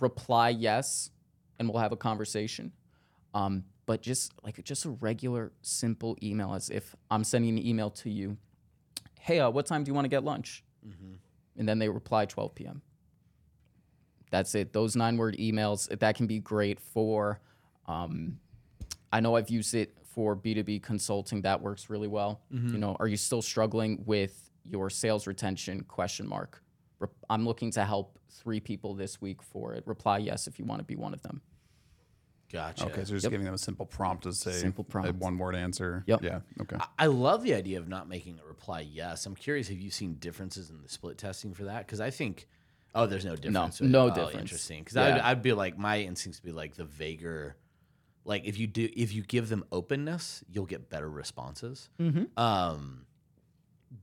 [0.00, 1.10] reply yes,
[1.58, 2.72] and we'll have a conversation.
[3.32, 7.90] Um, but just like just a regular, simple email, as if I'm sending an email
[7.90, 8.36] to you.
[9.20, 10.64] Hey, uh, what time do you want to get lunch?
[11.56, 12.82] And then they reply 12 p.m.
[14.30, 14.72] That's it.
[14.72, 17.40] Those nine word emails that can be great for.
[17.86, 18.38] Um,
[19.12, 21.42] I know I've used it for B2B consulting.
[21.42, 22.40] That works really well.
[22.52, 22.72] Mm-hmm.
[22.74, 25.82] You know, are you still struggling with your sales retention?
[25.82, 26.62] Question mark.
[27.00, 29.84] Re- I'm looking to help three people this week for it.
[29.86, 31.42] Reply yes if you want to be one of them.
[32.52, 32.86] Gotcha.
[32.86, 35.16] Okay, so just giving them a simple prompt to say Simple a prompt.
[35.20, 36.04] one word answer.
[36.06, 36.22] Yep.
[36.22, 36.40] Yeah.
[36.60, 36.76] Okay.
[36.98, 39.26] I love the idea of not making a reply yes.
[39.26, 42.46] I'm curious if you've seen differences in the split testing for that because I think
[42.94, 43.80] oh, there's no difference.
[43.80, 43.92] with it.
[43.92, 44.34] no Oh, difference.
[44.42, 47.56] Interesting because I'd, I'd be like my instincts would be like the vaguer,
[48.24, 51.88] like if you do if you give them openness, you'll get better responses.
[52.00, 52.38] Mm-hmm.
[52.38, 53.06] Um,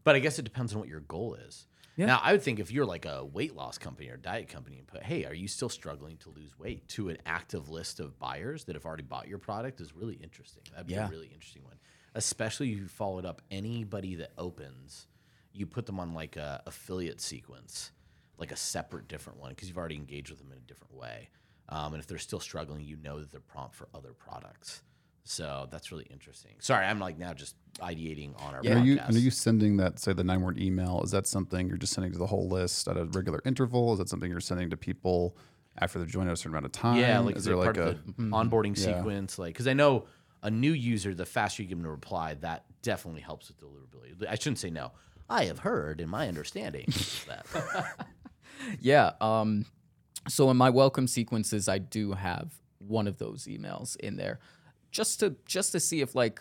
[0.03, 1.67] but I guess it depends on what your goal is.
[1.97, 2.05] Yeah.
[2.05, 4.87] Now, I would think if you're like a weight loss company or diet company and
[4.87, 8.63] put, hey, are you still struggling to lose weight to an active list of buyers
[8.65, 10.63] that have already bought your product is really interesting.
[10.71, 11.07] That'd be Yeah.
[11.07, 11.75] a really interesting one.
[12.15, 15.07] Especially if you followed up anybody that opens,
[15.51, 17.91] you put them on like a affiliate sequence,
[18.37, 21.29] like a separate different one, because you've already engaged with them in a different way.
[21.71, 24.83] Um, and if they're still struggling, you know that they're prompt for other products.
[25.23, 26.51] So that's really interesting.
[26.59, 29.77] Sorry, I'm like now just ideating on our And are you and are you sending
[29.77, 31.01] that say the nine word email?
[31.03, 33.93] Is that something you're just sending to the whole list at a regular interval?
[33.93, 35.37] Is that something you're sending to people
[35.77, 36.97] after they've joined a certain amount of time?
[36.97, 38.97] Yeah, like is there like part a of the onboarding Yeah.
[38.97, 39.39] sequence?
[39.39, 40.05] Like, because I know
[40.43, 44.27] a new user, the faster you give them a reply, that definitely helps with deliverability.
[44.27, 44.91] I shouldn't say no.
[45.29, 46.87] I have heard, in my understanding,
[47.27, 47.45] that
[48.81, 49.11] Yeah.
[49.21, 49.65] Um,
[50.27, 54.39] so in my welcome sequences, I do have one of those emails in there,
[54.91, 56.39] just to just to see if like,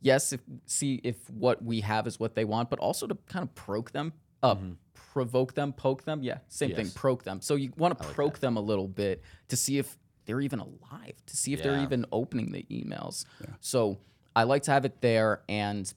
[0.00, 3.42] yes, if see if what we have is what they want, but also to kind
[3.42, 4.12] of provoke them,
[4.42, 4.56] uh,
[4.94, 6.22] provoke them, poke them.
[6.22, 6.94] Yeah, same thing, Yes.
[6.94, 7.40] provoke them.
[7.40, 11.14] So you want to provoke them a little bit to see if they're even alive,
[11.26, 13.24] to see if they're even opening the emails.
[13.60, 13.98] So
[14.34, 15.92] I like to have it there, and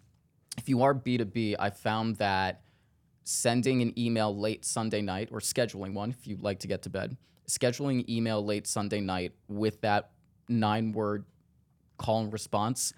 [0.58, 2.62] if you are B2B, I found that
[3.30, 6.90] sending an email late Sunday night or scheduling one if you'd like to get to
[6.90, 7.16] bed,
[7.48, 10.10] scheduling email late Sunday night with that
[10.48, 11.26] nine word
[11.98, 12.92] call and response,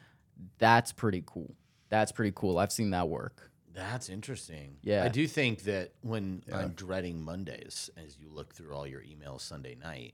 [0.58, 1.54] that's pretty cool.
[1.90, 2.58] That's pretty cool.
[2.58, 3.52] I've seen that work.
[3.74, 4.78] that's interesting.
[4.84, 5.04] Yeah.
[5.04, 9.02] I do think that when uh, I'm dreading Mondays, as you look through all your
[9.02, 10.14] emails Sunday night,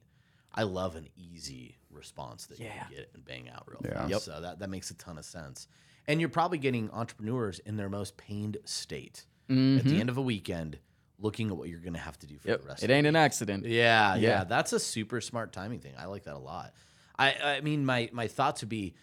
[0.53, 3.93] I love an easy response that you can get and bang out real Yeah.
[3.99, 4.09] fast.
[4.09, 4.21] Yep.
[4.21, 5.67] So that, that makes a ton of sense.
[6.07, 9.99] And you're probably getting entrepreneurs in their most pained state at the mm-hmm.
[9.99, 10.77] end of a weekend
[11.19, 12.61] looking at what you're going to have to do for Yep.
[12.61, 13.65] the rest It ain't an accident.
[13.65, 14.43] Yeah, yeah, Yeah.
[14.43, 15.93] that's a super smart timing thing.
[15.97, 16.73] I like that a lot.
[17.17, 18.93] I, I mean, my my thoughts would be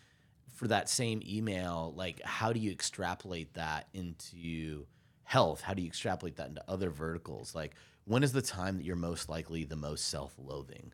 [0.54, 4.86] for that same email, like how do you extrapolate that into
[5.24, 5.62] health?
[5.62, 7.54] How do you extrapolate that into other verticals?
[7.54, 7.74] Like
[8.04, 10.92] when is the time that you're most likely the most self-loathing?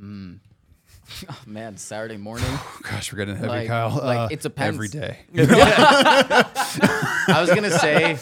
[0.00, 0.40] Mm.
[1.30, 2.48] Oh, man, Saturday morning.
[2.82, 3.90] gosh, we're getting heavy, Like- Kyle.
[3.90, 4.74] like, Uh, it depends.
[4.76, 5.18] every day.
[5.34, 8.18] I was gonna say,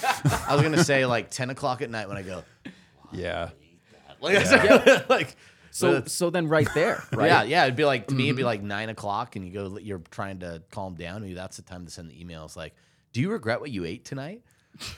[0.47, 2.43] I was gonna say like ten o'clock at night when I go,
[3.12, 3.51] yeah.
[4.21, 5.37] like, like
[5.71, 7.27] So but- so then right there, right?
[7.27, 7.65] Yeah, yeah.
[7.65, 8.29] It'd be like to me, Mm-hmm.
[8.29, 11.23] it'd be like nine o'clock, and you go, you're trying to calm down.
[11.23, 12.57] Maybe that's the time to send the emails.
[12.57, 12.75] Like,
[13.12, 14.43] do you regret what you ate tonight?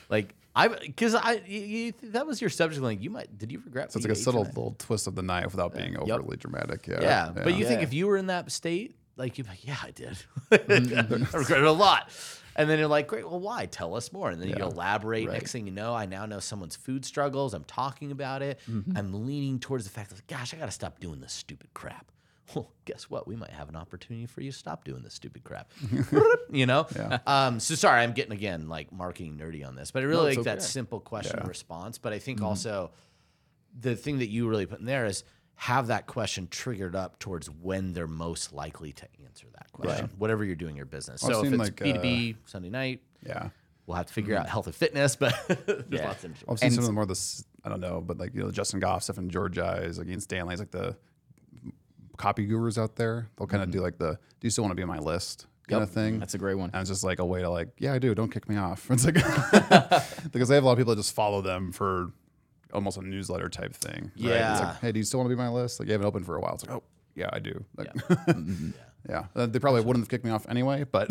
[0.09, 2.81] Like, I because I you, you, that was your subject.
[2.81, 3.01] line.
[3.01, 3.91] you might did you regret?
[3.91, 6.87] So it's like a subtle little twist of the knife without being overly dramatic.
[6.87, 7.01] Yeah.
[7.01, 9.77] Yeah, but you think if you were in that state, like you'd be like, yeah,
[9.83, 10.17] I did.
[10.51, 11.23] Mm-hmm.
[11.35, 12.09] I regret it a lot.
[12.55, 13.67] And then you're like, great, well, why?
[13.67, 14.31] Tell us more.
[14.31, 15.27] And then you elaborate.
[15.27, 15.33] Right.
[15.33, 17.53] Next thing you know, I now know someone's food struggles.
[17.53, 18.59] I'm talking about it.
[18.69, 18.97] Mm-hmm.
[18.97, 22.11] I'm leaning towards the fact that, gosh, I got to stop doing this stupid crap.
[22.55, 23.27] Well, guess what?
[23.27, 25.69] We might have an opportunity for you to stop doing this stupid crap.
[26.51, 26.87] you know?
[26.95, 27.19] Yeah.
[27.27, 30.37] Um, so sorry, I'm getting again like marketing nerdy on this, but I really it's
[30.37, 31.47] like that simple question Yeah.
[31.47, 31.97] response.
[31.97, 32.91] But I think also
[33.79, 35.23] the thing that you really put in there is
[35.55, 40.45] have that question triggered up towards when they're most likely to answer that question, whatever
[40.45, 41.23] you're doing your business.
[41.23, 43.49] I've so if it's like, uh, B2B, Sunday night, Yeah.
[43.87, 45.33] we'll have to figure out health and fitness, but
[45.65, 46.07] there's Yeah.
[46.07, 47.43] lots of I've seen And- some of the more of this.
[47.63, 50.71] I don't know, but like you know, Justin Goff, Stefan Georgi's, like Ian Stanley's, like
[50.71, 50.95] the
[52.17, 53.29] copy gurus out there.
[53.37, 55.47] They'll kind of do like the "Do you still want to be on my list?"
[55.67, 55.93] kind of Yep.
[55.95, 56.19] thing.
[56.19, 56.69] That's a great one.
[56.73, 58.15] and it's just like a way to like, yeah, I do.
[58.15, 58.87] Don't kick me off.
[58.91, 59.15] It's like
[60.31, 62.11] because they have a lot of people that just follow them for
[62.73, 64.03] almost a newsletter type thing.
[64.03, 64.11] right?
[64.15, 64.59] It's Yeah.
[64.59, 65.79] like, hey, do you still want to be on my list?
[65.79, 66.53] Like you haven't opened for a while.
[66.53, 66.83] It's like, oh,
[67.15, 67.63] yeah, I do.
[67.75, 67.89] Like,
[69.09, 69.25] yeah.
[69.35, 71.07] Uh, they probably wouldn't have kicked me off anyway, but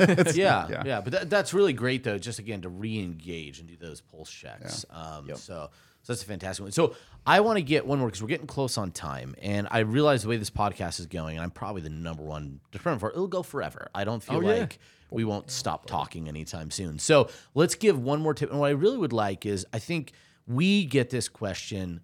[0.00, 0.82] it's, yeah, yeah.
[0.84, 2.18] yeah, But that, that's really great though.
[2.18, 4.84] Just again to re-engage and do those pulse checks.
[4.90, 5.70] Um, So,
[6.06, 6.70] so that's a fantastic one.
[6.70, 6.94] So
[7.26, 10.22] I want to get one more because we're getting close on time, and I realize
[10.22, 13.14] the way this podcast is going, and I'm probably the number one determinant for it.
[13.14, 13.88] It'll go forever.
[13.94, 14.60] I don't feel Oh, yeah.
[14.60, 14.78] like
[15.10, 17.00] we won't stop talking anytime soon.
[17.00, 18.50] So let's give one more tip.
[18.50, 20.12] And what I really would like is I think
[20.46, 22.00] we get this question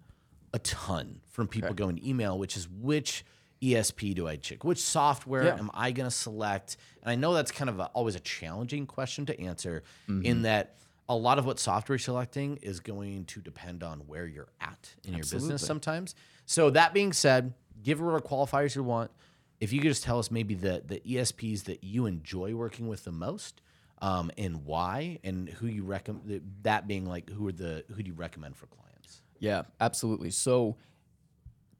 [0.53, 3.25] a ton from people going to email, which is which
[3.61, 4.63] ESP do I check?
[4.65, 5.55] Which software Yeah.
[5.57, 6.75] am I going to select?
[7.01, 10.25] And I know that's kind of a, always a challenging question to answer Mm-hmm.
[10.25, 10.75] in that
[11.09, 14.93] a lot of what software you're selecting is going to depend on where you're at
[15.03, 16.15] in your business sometimes.
[16.45, 19.11] So that being said, give her what qualifiers you want.
[19.59, 23.05] If you could just tell us maybe the the ESPs that you enjoy working with
[23.05, 23.61] the most,
[24.01, 26.41] um, and why, and who you recommend.
[26.63, 29.21] That being like who are the who do you recommend for clients?
[29.39, 30.31] Yeah, absolutely.
[30.31, 30.75] So,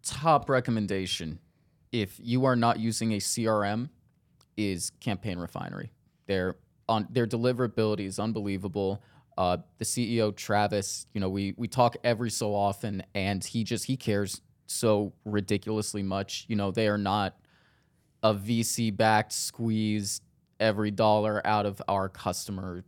[0.04, 1.40] top recommendation
[1.92, 3.90] if you are not using a CRM
[4.58, 5.92] is Campaign Refinery.
[6.28, 6.56] Their
[6.90, 9.02] on their deliverability is unbelievable.
[9.38, 13.86] Uh, the CEO Travis, you know, we we talk every so often, and he just
[13.86, 16.46] he cares so ridiculously much.
[16.48, 17.38] You know, they are not
[18.22, 20.22] a VC backed squeeze
[20.60, 22.84] every dollar out of our customer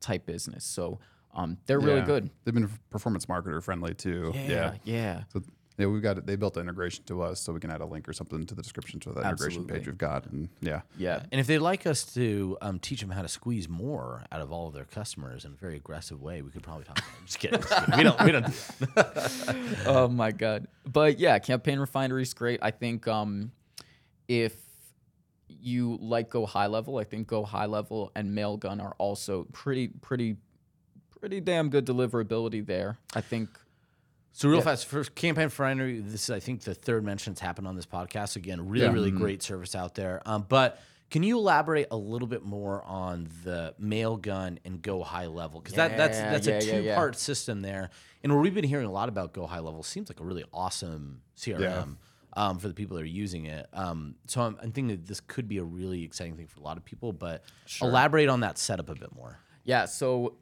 [0.00, 0.64] type business.
[0.64, 0.98] So
[1.32, 2.06] um, they're really Yeah.
[2.06, 2.30] good.
[2.44, 4.32] They've been performance marketer friendly too.
[4.34, 5.24] Yeah, yeah.
[5.32, 5.42] So
[5.80, 6.26] yeah, we've got it.
[6.26, 8.54] They built an integration to us, so we can add a link or something to
[8.54, 10.26] the description to that integration page we've got.
[10.26, 11.22] And yeah, Yeah.
[11.30, 14.52] And if they'd like us to um, teach them how to squeeze more out of
[14.52, 16.98] all of their customers in a very aggressive way, we could probably talk.
[16.98, 17.60] I'm just kidding.
[17.60, 17.96] Just kidding.
[17.96, 18.22] We don't.
[18.22, 18.46] We don't.
[18.46, 20.66] do oh my god.
[20.84, 22.60] But yeah, campaign refinery is great.
[22.62, 23.52] I think um
[24.28, 24.54] if
[25.48, 29.88] you like Go High Level, I think Go High Level and Mailgun are also pretty,
[29.88, 30.36] pretty,
[31.18, 32.98] pretty damn good deliverability there.
[33.14, 33.48] I think.
[34.32, 36.00] So real fast, first campaign refinery.
[36.00, 38.36] This is, I think, the third mention that's happened on this podcast.
[38.36, 38.92] Again, really, Yeah.
[38.92, 40.22] really great service out there.
[40.24, 45.26] Um, but can you elaborate a little bit more on the Mailgun and go high
[45.26, 45.60] level?
[45.60, 46.94] Because that, that's that's yeah, a two yeah.
[46.94, 47.90] part system there.
[48.22, 50.44] And where we've been hearing a lot about go high level seems like a really
[50.52, 51.96] awesome CRM.
[52.34, 55.18] Um, for the people that are using it, um, so I'm, I'm thinking that this
[55.18, 57.12] could be a really exciting thing for a lot of people.
[57.12, 57.42] But
[57.82, 59.40] elaborate on that setup a bit more.
[59.64, 60.36] Yeah, so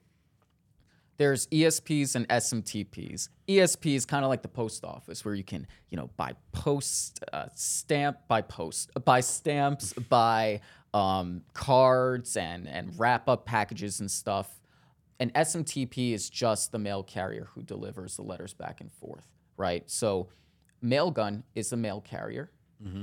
[1.19, 3.29] there's ESPs and SMTPs.
[3.49, 7.23] ESP is kind of like the post office where you can, you know, buy post
[7.33, 10.61] uh, stamp, buy post, buy stamps, buy
[10.95, 14.61] um, cards and and wrap up packages and stuff.
[15.21, 19.83] And SMTP is just the mail carrier who delivers the letters back and forth, right?
[19.91, 20.29] So
[20.83, 22.51] Mailgun is the mail carrier.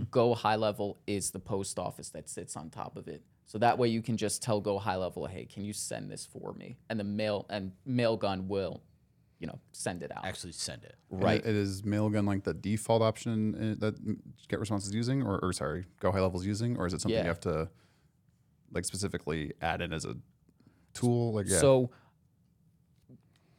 [0.09, 3.21] Go High Level is the post office that sits on top of it.
[3.45, 6.25] So that way you can just tell Go High Level, hey, can you send this
[6.25, 6.77] for me?
[6.89, 8.81] And the mail and Mailgun will,
[9.39, 10.25] you know, send it out.
[10.25, 10.95] Actually, send it.
[11.09, 11.39] Right.
[11.41, 13.95] it- it is Mailgun like the default option uh, that
[14.47, 17.01] Get Response is using, or, or sorry, Go High Level is using, or is it
[17.01, 17.23] something Yeah.
[17.23, 17.69] you have to
[18.73, 20.15] like specifically add in as a
[20.95, 21.33] tool?
[21.33, 21.59] Like, yeah.
[21.59, 21.91] So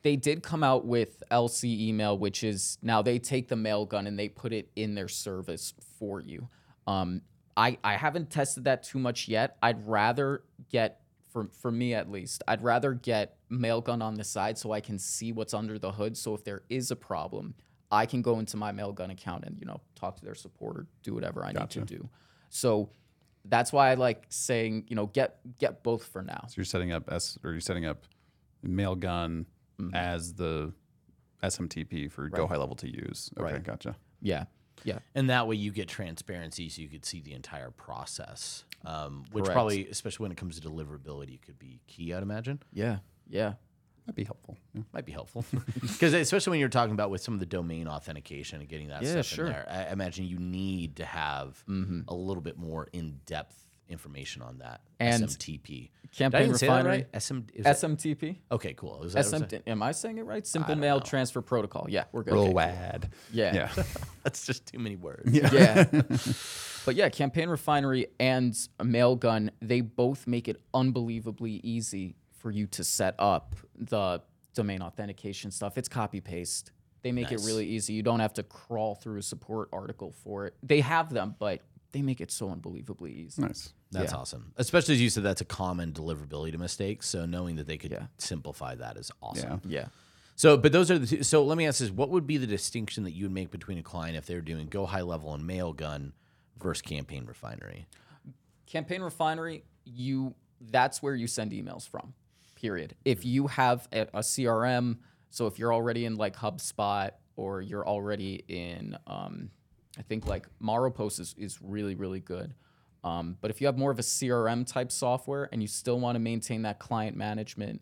[0.03, 4.19] they did come out with LC email, which is now they take the Mailgun and
[4.19, 6.49] they put it in their service for you.
[6.87, 7.23] Um,
[7.57, 9.57] I, I haven't tested that too much yet.
[9.63, 11.01] I'd rather get
[11.31, 14.99] for for me at least, I'd rather get Mailgun on the side so I can
[14.99, 16.17] see what's under the hood.
[16.17, 17.55] So if there is a problem,
[17.91, 20.87] I can go into my Mailgun account and you know talk to their support or
[21.03, 21.81] do whatever I Gotcha.
[21.81, 22.09] need to do.
[22.49, 22.91] So
[23.45, 26.45] that's why I like saying you know get get both for now.
[26.49, 28.05] So you're setting up S or you're setting up
[28.67, 29.47] Mailgun
[29.79, 29.95] Mm-hmm.
[29.95, 30.73] as the
[31.43, 33.31] SMTP for Go High Level to use.
[33.39, 33.63] Okay, Right.
[33.63, 33.95] gotcha.
[34.23, 34.45] Yeah,
[34.87, 34.99] yeah.
[35.15, 39.45] And that way you get transparency so you could see the entire process, um, which
[39.45, 39.55] Correct.
[39.55, 42.63] probably, especially when it comes to deliverability, could be key, I'd imagine.
[42.73, 43.55] Yeah, yeah.
[44.07, 44.57] That'd be helpful.
[44.73, 44.83] Yeah.
[44.93, 45.45] Might be helpful.
[45.83, 49.03] Because especially when you're talking about with some of the domain authentication and getting that
[49.03, 49.45] Yeah, stuff sure.
[49.47, 49.57] Mm-hmm.
[49.57, 54.43] in there, I imagine you need to have a little bit more in depth information
[54.43, 54.81] on that.
[55.01, 55.91] And SMTP.
[56.17, 57.23] Campaign Did I even say that Refinery- right?
[57.23, 58.39] SM, is that- SMTP.
[58.51, 59.03] okay, cool.
[59.05, 59.63] Is that what I'm saying?
[59.67, 60.47] SM, am I saying it right?
[60.47, 61.05] Simple Mail know.
[61.05, 61.87] Transfer Protocol.
[61.89, 62.35] Yeah, we're good.
[62.35, 62.53] Real Okay.
[62.55, 63.11] wad.
[63.33, 63.55] Yeah.
[63.55, 63.85] Yeah.
[64.23, 65.31] That's just too many words.
[65.33, 65.85] yeah.
[66.87, 72.85] but yeah, Campaign Refinery and Mailgun, they both make it unbelievably easy for you to
[72.85, 74.23] set up the
[74.55, 75.77] domain authentication stuff.
[75.77, 76.73] It's copy paste.
[77.03, 77.43] They make Nice.
[77.45, 77.93] it really easy.
[77.93, 80.55] You don't have to crawl through a support article for it.
[80.63, 81.61] They have them, but
[81.93, 83.43] they make it so unbelievably easy.
[83.43, 83.73] nice.
[83.93, 84.19] That's Yeah.
[84.19, 84.53] awesome.
[84.57, 87.03] Especially as you said, that's a common deliverability mistake.
[87.03, 88.07] So knowing that they could Yeah.
[88.19, 89.61] simplify that is awesome.
[89.65, 89.81] Yeah.
[89.83, 89.89] Yeah.
[90.35, 91.23] So, but those are the two.
[91.23, 93.79] So let me ask this: What would be the distinction that you would make between
[93.79, 96.13] a client if they're doing Go High Level and Mailgun
[96.59, 97.87] versus Campaign Refinery?
[98.67, 102.13] Campaign Refinery, you that's where you send emails from.
[102.55, 102.97] Period.
[103.05, 104.99] If you have a, a CRM,
[105.31, 109.51] so if you're already in like HubSpot or you're already in, um,
[109.99, 112.53] I think like Maropost is, is really really good.
[113.07, 116.17] Um, but if you have more of a CRM type software and you still want
[116.17, 117.81] to maintain that client management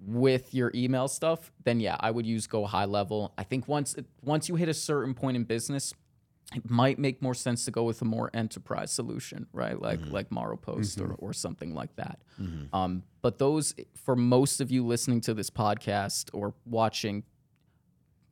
[0.00, 3.34] with your email stuff, then yeah, I would use Go High Level.
[3.36, 5.92] I think once once you hit a certain point in business,
[6.54, 9.78] it might make more sense to go with a more enterprise solution, right?
[9.80, 12.18] Like like Maropost or, or something like that.
[12.72, 17.22] Um, but those, for most of you listening to this podcast or watching,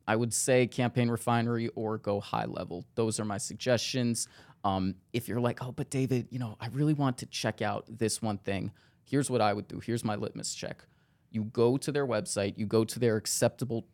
[0.07, 2.85] I would say Campaign Refinery or Go High Level.
[2.95, 4.27] Those are my suggestions.
[4.63, 7.85] Um, if you're like, oh, but David, you know, I really want to check out
[7.87, 8.71] this one thing.
[9.03, 9.79] Here's what I would do.
[9.79, 10.85] Here's my litmus check.
[11.31, 12.57] You go to their website.
[12.57, 13.85] You go to their acceptable,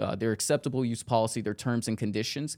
[0.00, 2.56] uh, their acceptable use policy, their terms and conditions,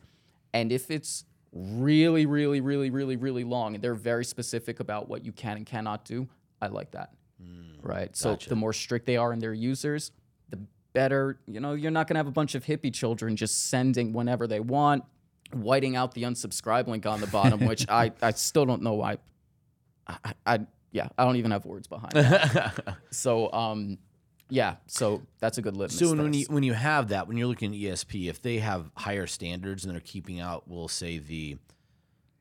[0.52, 5.24] and if it's really, really, really, really, really long, and they're very specific about what
[5.24, 6.28] you can and cannot do,
[6.60, 7.12] I like that.
[7.82, 8.16] right.
[8.16, 10.12] So the more strict they are in their users,
[10.48, 10.58] the
[10.92, 11.38] better.
[11.46, 14.60] You know, you're not gonna have a bunch of hippie children just sending whenever they
[14.60, 15.04] want,
[15.52, 19.18] whiting out the unsubscribe link on the bottom, which I I still don't know why.
[20.06, 20.58] I, I, I
[20.92, 22.96] yeah, I don't even have words behind that.
[23.10, 23.98] so um,
[24.48, 25.98] yeah, so that's a good litmus.
[25.98, 28.90] So when you when you have that, when you're looking at ESP, if they have
[28.96, 31.58] higher standards and they're keeping out, we'll say the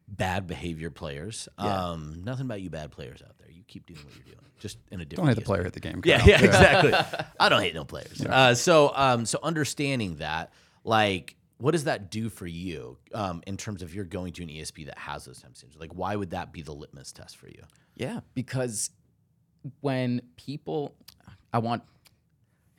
[0.08, 1.49] bad behavior players.
[1.58, 3.49] Um, nothing about you bad players out there.
[3.51, 5.28] You keep doing what you're doing, just in a different.
[5.28, 5.38] Don't different.
[5.38, 6.01] hate the player, hit the game.
[6.06, 6.30] Yeah, Kyle.
[6.30, 7.26] yeah, exactly.
[7.39, 8.22] I don't hate no players.
[8.22, 10.53] Uh, so, um, so understanding that,
[10.84, 14.49] like, what does that do for you um, in terms of you're going to an
[14.49, 15.80] ESP that has those time standards?
[15.80, 17.62] Like, why would that be the litmus test for you?
[17.95, 18.89] Yeah, because
[19.82, 20.93] when people,
[21.53, 21.84] I want,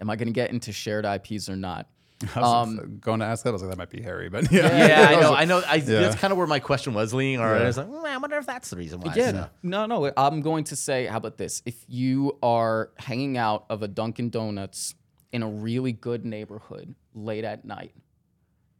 [0.00, 1.88] am I going to get into shared IPs or not?
[2.34, 3.50] I was going to ask that.
[3.50, 5.34] I was like, that might be hairy, but yeah, Yeah, I know.
[5.34, 5.62] I know.
[5.66, 6.00] I, Yeah.
[6.00, 7.40] That's kind of where my question was leaning.
[7.40, 9.14] Or I was like, "Mm, I wonder if that's the reason why.
[9.14, 10.12] Yeah, So- no, no.
[10.16, 11.62] I'm going to say, how about this?
[11.66, 14.94] If you are hanging out of a Dunkin' Donuts
[15.32, 17.92] in a really good neighborhood late at night,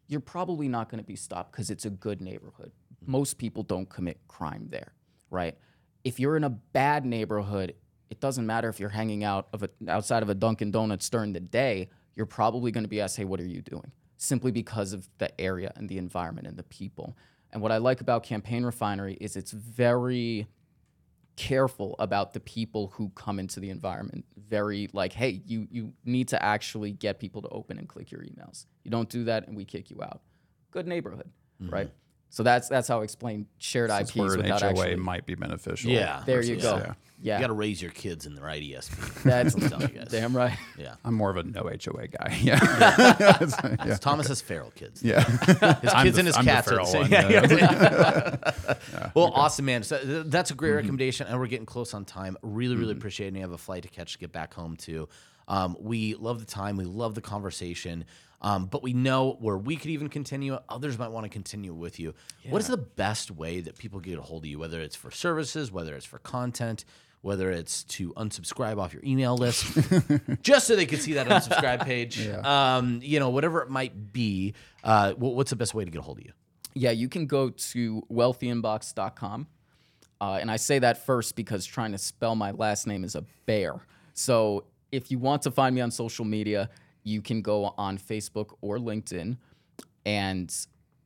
[0.08, 2.72] you're probably not going to be stopped because it's a good neighborhood.
[3.04, 4.92] Most people don't commit crime there,
[5.30, 5.56] right?
[6.04, 7.74] If you're in a bad neighborhood,
[8.10, 11.32] it doesn't matter if you're hanging out of a, outside of a Dunkin' Donuts during
[11.32, 11.88] the day.
[12.14, 15.38] You're probably going to be asked, "Hey, what are you doing?" Simply because of the
[15.40, 17.16] area and the environment and the people.
[17.52, 20.46] And what I like about Campaign Refinery is it's very
[21.36, 24.24] careful about the people who come into the environment.
[24.48, 28.22] Very like, hey, you you need to actually get people to open and click your
[28.22, 28.66] emails.
[28.84, 30.20] You don't do that, and we kick you out.
[30.70, 31.30] Good neighborhood,
[31.62, 31.72] mm-hmm.
[31.72, 31.90] right?
[32.36, 34.96] So that's that's how I explain shared That's IPs where an without HOA actually.
[34.96, 35.90] might be beneficial.
[35.90, 36.22] Yeah.
[36.26, 36.76] There you go.
[36.76, 36.92] yeah.
[37.22, 39.22] Yeah, You got to raise your kids in the right ESP.
[39.22, 40.08] that's I'm telling you guys.
[40.10, 40.58] damn right.
[40.78, 40.96] Yeah.
[41.02, 42.38] I'm more of a no HOA guy.
[42.42, 42.58] Yeah,
[43.86, 43.96] yeah.
[43.96, 45.02] Thomas has feral kids.
[45.02, 45.24] yeah.
[45.80, 46.68] His I'm kids the- and his I'm the cats.
[46.68, 47.00] are the feral same.
[47.00, 48.36] one, Yeah, yeah.
[48.92, 49.10] yeah.
[49.14, 49.82] well, awesome, man.
[49.82, 50.76] So that's a great Mm-hmm.
[50.76, 52.36] recommendation, and we're getting close on time.
[52.42, 53.28] Really, really appreciate it.
[53.28, 55.08] And you have a flight to catch to get back home to.
[55.48, 56.76] Um, we love the time.
[56.76, 58.04] We love the conversation.
[58.42, 60.58] Um, but we know where we could even continue.
[60.68, 62.14] Others might want to continue with you.
[62.48, 64.58] What is the best way that people get a hold of you?
[64.58, 66.84] Whether it's for services, whether it's for content,
[67.22, 69.66] whether it's to unsubscribe off your email list,
[70.42, 72.28] just so they can see that unsubscribe page.
[72.44, 74.54] Um, you know, whatever it might be.
[74.84, 76.32] Uh, wh- what's the best way to get a hold of you?
[76.74, 79.46] Yeah, you can go to wealthyinbox.com.
[80.20, 83.24] Uh, and I say that first because trying to spell my last name is a
[83.46, 83.74] bear.
[84.14, 86.70] So if you want to find me on social media,
[87.06, 89.36] you can go on Facebook or LinkedIn
[90.04, 90.52] and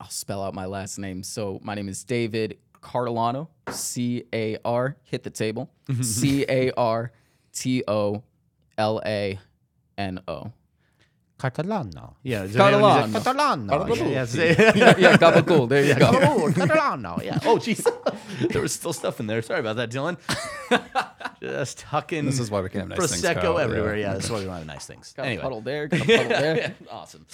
[0.00, 1.22] I'll spell out my last name.
[1.22, 5.70] So my name is David Cartolano, C A R, hit the table,
[6.00, 7.12] C A R
[7.52, 8.22] T O
[8.78, 9.38] L A
[9.98, 10.52] N O.
[11.38, 12.14] Catalano.
[12.22, 13.08] Yeah, Catalano.
[13.08, 13.98] Catalano.
[14.10, 15.68] Yeah, Yeah, yeah, gabagool.
[15.68, 16.08] There you go.
[16.12, 17.22] Oh, Catalano.
[17.22, 17.38] Yeah.
[17.44, 17.84] Oh, jeez.
[18.52, 19.40] there was still stuff in there.
[19.42, 20.16] Sorry about that, Dylan.
[21.40, 22.24] Just hucking.
[22.26, 23.58] This is why we can't have nice things, prosecco Kyle.
[23.58, 23.64] Yeah.
[23.64, 23.96] everywhere.
[23.96, 25.12] Yeah, that's why we don't have nice things.
[25.16, 25.42] Got a anyway.
[25.42, 26.74] puddle there, got a puddle there.
[26.90, 27.26] awesome.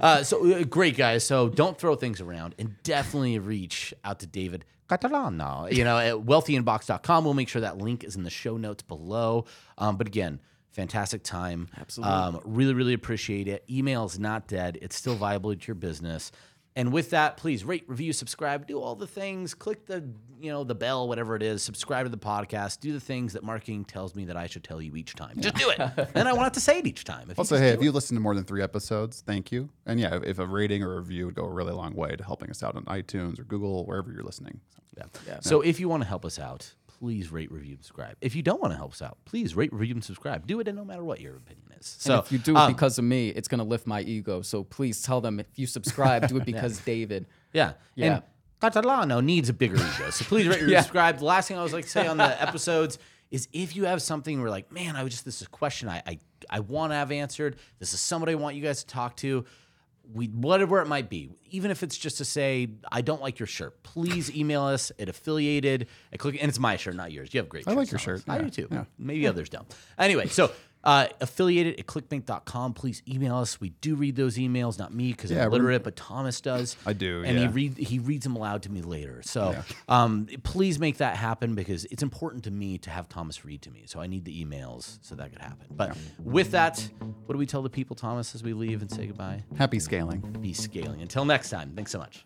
[0.00, 1.24] Uh, so uh, great guys.
[1.24, 5.72] So don't throw things around and definitely reach out to David Catalano.
[5.72, 7.24] You know, at wealthyinbox.com.
[7.24, 9.46] We'll make sure that link is in the show notes below.
[9.78, 10.40] Um, but again,
[10.70, 11.68] fantastic time.
[11.78, 12.14] Absolutely.
[12.14, 13.64] Um, really, really appreciate it.
[13.70, 14.78] Email is not dead.
[14.82, 16.32] It's still viable to your business.
[16.76, 19.52] And with that, please rate, review, subscribe, do all the things.
[19.52, 20.08] Click the,
[20.40, 21.60] you know, the bell, whatever it is.
[21.62, 22.78] Subscribe to the podcast.
[22.78, 25.40] Do the things that marketing tells me that I should tell you each time.
[25.40, 25.80] Just do it.
[26.14, 27.30] and I want to say it each time.
[27.30, 27.84] If you Also, hey, if it.
[27.84, 29.68] you listen to more than three episodes, thank you.
[29.86, 32.22] And yeah, if a rating or a review would go a really long way to
[32.24, 34.60] helping us out on iTunes or Google, wherever you're listening.
[34.96, 35.40] So, Yeah.
[35.40, 38.16] So if you want to help us out, please rate, review, and subscribe.
[38.20, 40.46] If you don't want to help us out, please rate, review, and subscribe.
[40.46, 41.96] Do it, and no matter what your opinion is.
[41.98, 44.42] So and if you do it um, because of me, it's gonna lift my ego.
[44.42, 47.26] So please tell them if you subscribe, do it because David.
[47.52, 48.14] yeah, Yeah.
[48.14, 48.22] And
[48.74, 50.80] Catalano needs a bigger ego, so please rate, review, Yeah.
[50.82, 51.18] subscribe.
[51.18, 52.98] The last thing I was like to say on the episodes
[53.30, 55.88] is if you have something where like, man, I was just this is a question
[55.88, 56.18] I I,
[56.50, 57.56] I want to have answered.
[57.78, 59.44] This is somebody I want you guys to talk to.
[60.12, 63.46] We whatever it might be, even if it's just to say I don't like your
[63.46, 67.34] shirt, please email us at affiliated at click and it's my shirt, not yours.
[67.34, 67.64] You have great.
[67.64, 67.74] Shirts.
[67.74, 68.22] I like your Thomas.
[68.22, 68.68] shirt, I do too.
[68.70, 68.84] yeah.
[68.98, 69.66] Maybe others don't.
[69.98, 70.50] Anyway, so
[70.84, 72.74] uh, affiliated at clickbank.com.
[72.74, 73.60] Please email us.
[73.60, 76.76] We do read those emails, not me because Yeah, I'm literate, but Thomas does.
[76.86, 77.50] I do, and he yeah.
[77.52, 79.20] read he reads them aloud to me later.
[79.22, 79.56] So
[79.88, 83.70] um, please make that happen because it's important to me to have Thomas read to
[83.70, 83.84] me.
[83.86, 85.66] So I need the emails so that could happen.
[85.70, 86.88] But with that,
[87.26, 89.42] what do we tell the people, Thomas, as we leave and say goodbye?
[89.56, 90.20] happy scaling.
[90.40, 91.02] Be scaling.
[91.02, 91.72] Until next time.
[91.74, 92.22] Thanks so much.